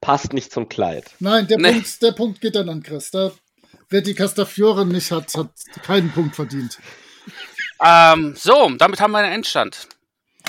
[0.00, 1.10] Passt nicht zum Kleid.
[1.20, 1.72] Nein, der, Nee.
[1.72, 3.10] Punkt, der Punkt geht dann an Chris.
[3.10, 3.32] Da,
[3.88, 5.50] wer die Castafiore nicht hat, hat
[5.82, 6.78] keinen Punkt verdient.
[7.82, 9.88] Ähm, so, damit haben wir einen Endstand.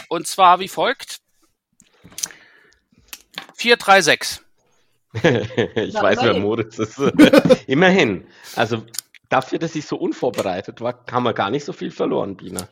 [0.07, 1.19] Und zwar wie folgt.
[3.55, 4.41] 436.
[5.13, 6.41] ich Na, weiß, wer immerhin.
[6.41, 6.99] Moritz ist.
[7.67, 8.27] immerhin.
[8.55, 8.85] Also
[9.29, 12.67] dafür, dass ich so unvorbereitet war, haben wir gar nicht so viel verloren, Bina.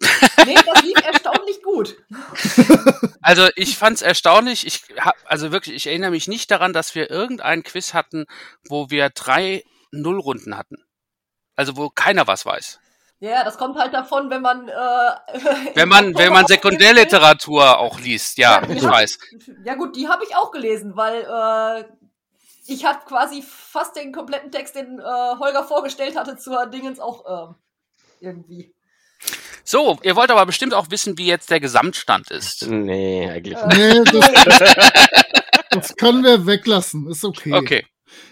[0.46, 1.96] Nee, das lief erstaunlich gut.
[3.22, 4.66] Also ich fand's erstaunlich.
[4.66, 8.26] Ich hab, also wirklich, ich erinnere mich nicht daran, dass wir irgendeinen Quiz hatten,
[8.68, 10.76] wo wir drei Nullrunden hatten.
[11.56, 12.80] Also wo keiner was weiß.
[13.24, 14.68] Ja, das kommt halt davon, wenn man.
[14.68, 14.72] Äh,
[15.74, 18.90] Wenn man, wenn man Sekundärliteratur auch liest, ja, Ja, ich ja.
[18.90, 19.18] weiß.
[19.64, 21.84] Ja gut, die habe ich auch gelesen, weil äh,
[22.66, 25.02] ich habe quasi fast den kompletten Text, den äh,
[25.38, 27.54] Holger vorgestellt hatte, zur Dingens auch äh,
[28.20, 28.74] irgendwie.
[29.64, 32.66] So, ihr wollt aber bestimmt auch wissen, wie jetzt der Gesamtstand ist.
[32.66, 33.66] Nee, eigentlich Äh,
[34.02, 34.14] nicht.
[34.14, 34.74] Nee, das,
[35.70, 37.08] das können wir weglassen.
[37.10, 37.54] Ist okay.
[37.54, 37.86] Okay.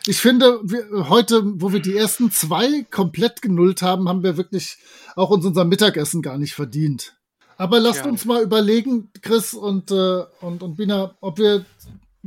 [0.06, 4.78] Ich finde, wir, heute, wo wir die ersten zwei komplett genullt haben, haben wir wirklich
[5.14, 7.14] auch uns unser Mittagessen gar nicht verdient.
[7.56, 8.10] Aber lasst Ja.
[8.10, 11.64] uns mal überlegen, Chris und, äh, und, und Bina, ob wir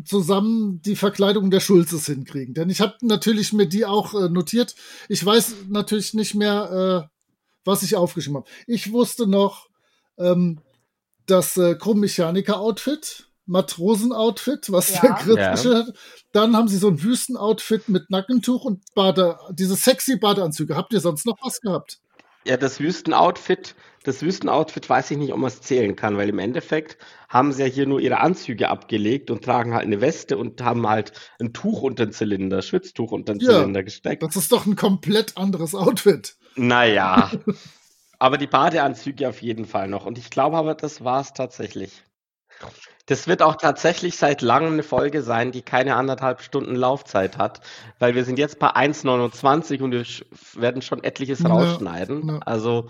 [0.04, 2.54] zusammen die Verkleidung der Schulzes hinkriegen.
[2.54, 4.76] Denn ich habe natürlich mir die auch äh, notiert.
[5.10, 7.16] Ich weiß natürlich nicht mehr, äh,
[7.64, 8.50] was ich aufgeschrieben habe.
[8.68, 9.68] Ich wusste noch
[10.18, 10.60] ähm,
[11.26, 15.02] das äh, Chrommechaniker-Outfit, Matrosen-Outfit, was Ja.
[15.02, 15.74] der Chris Ja.
[15.80, 15.94] hat.
[16.32, 20.76] Dann haben sie so ein Wüstenoutfit mit Nackentuch und Bade, diese sexy Badeanzüge.
[20.76, 22.00] Habt ihr sonst noch was gehabt?
[22.46, 23.74] Ja, das Wüstenoutfit,
[24.04, 27.64] das Wüstenoutfit weiß ich nicht, ob man es zählen kann, weil im Endeffekt haben sie
[27.64, 31.54] ja hier nur ihre Anzüge abgelegt und tragen halt eine Weste und haben halt ein
[31.54, 33.50] Tuch unter den Zylinder, Schwitztuch unter den Ja.
[33.54, 34.22] Zylinder gesteckt.
[34.22, 36.36] Das ist doch ein komplett anderes Outfit.
[36.56, 37.32] Naja.
[38.20, 40.06] aber die Badeanzüge auf jeden Fall noch.
[40.06, 42.04] Und ich glaube aber, das war es tatsächlich.
[43.08, 47.62] Das wird auch tatsächlich seit langem eine Folge sein, die keine anderthalb Stunden Laufzeit hat,
[48.00, 50.06] weil wir sind jetzt bei 1,29 und wir
[50.60, 52.28] werden schon etliches Ja, rausschneiden.
[52.28, 52.40] ja.
[52.46, 52.88] Also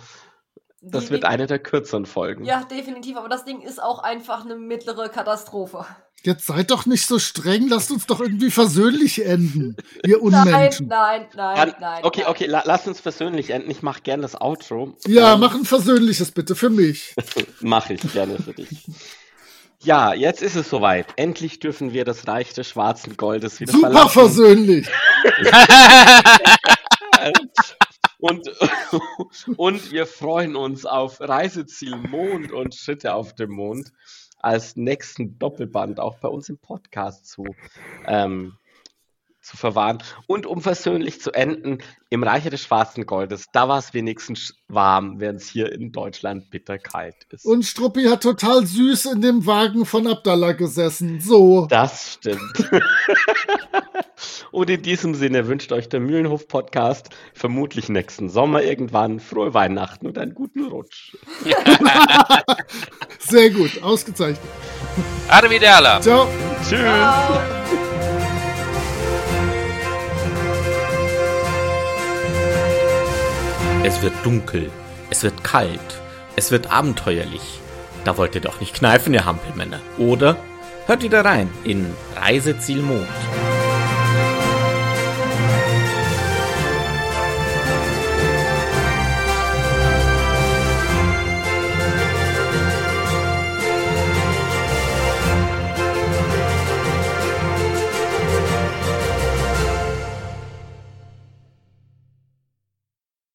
[0.82, 2.45] das Die- wird eine der kürzeren Folgen.
[2.45, 5.86] Ja, definitiv, aber das Ding ist auch einfach eine mittlere Katastrophe.
[6.24, 10.88] Jetzt seid doch nicht so streng, lasst uns doch irgendwie versöhnlich enden, ihr Nein, Unmenschen.
[10.88, 11.99] nein, nein, Dann, nein.
[12.03, 12.30] okay, nein.
[12.30, 13.70] okay, la lass uns persönlich enden.
[13.70, 14.95] Ich mache gerne das Outro.
[15.05, 17.13] Ja, Ähm, mach ein versöhnliches bitte für mich.
[17.61, 18.70] Mache ich gerne für dich.
[19.86, 21.13] Ja, jetzt ist es soweit.
[21.15, 24.09] Endlich dürfen wir das Reich des schwarzen Goldes wieder Super verlassen.
[24.09, 24.88] versöhnlich.
[28.17, 28.47] Und,
[29.57, 33.91] und wir freuen uns auf Reiseziel Mond und Schritte auf dem Mond
[34.39, 37.45] als nächsten Doppelband auch bei uns im Podcast zu,
[38.07, 38.53] ähm,
[39.46, 40.00] zu verwahren.
[40.28, 45.20] Und um versöhnlich zu enden, im Reiche des schwarzen Goldes, da war es wenigstens warm,
[45.20, 47.46] während es hier in Deutschland bitterkalt ist.
[47.46, 51.20] Und Struppi hat total süß in dem Wagen von Abdallah gesessen.
[51.20, 51.67] So.
[51.67, 52.70] Das stimmt.
[54.51, 60.08] Und in diesem Sinne wünscht euch der Mühlenhof Podcast vermutlich nächsten Sommer irgendwann frohe Weihnachten
[60.08, 61.16] und einen guten Rutsch.
[63.20, 64.39] Sehr gut, ausgezeichnet.
[65.28, 66.00] Arrivederla.
[66.01, 66.28] Ciao.
[66.63, 66.80] Tschüss.
[66.80, 67.84] Ciao.
[73.87, 74.71] Es wird dunkel,
[75.12, 76.01] es wird kalt,
[76.36, 77.59] es wird abenteuerlich.
[78.03, 80.37] Da wollt ihr doch nicht kneifen, ihr Hampelmänner, oder?
[80.87, 83.05] Hört wieder rein in Reiseziel Mond.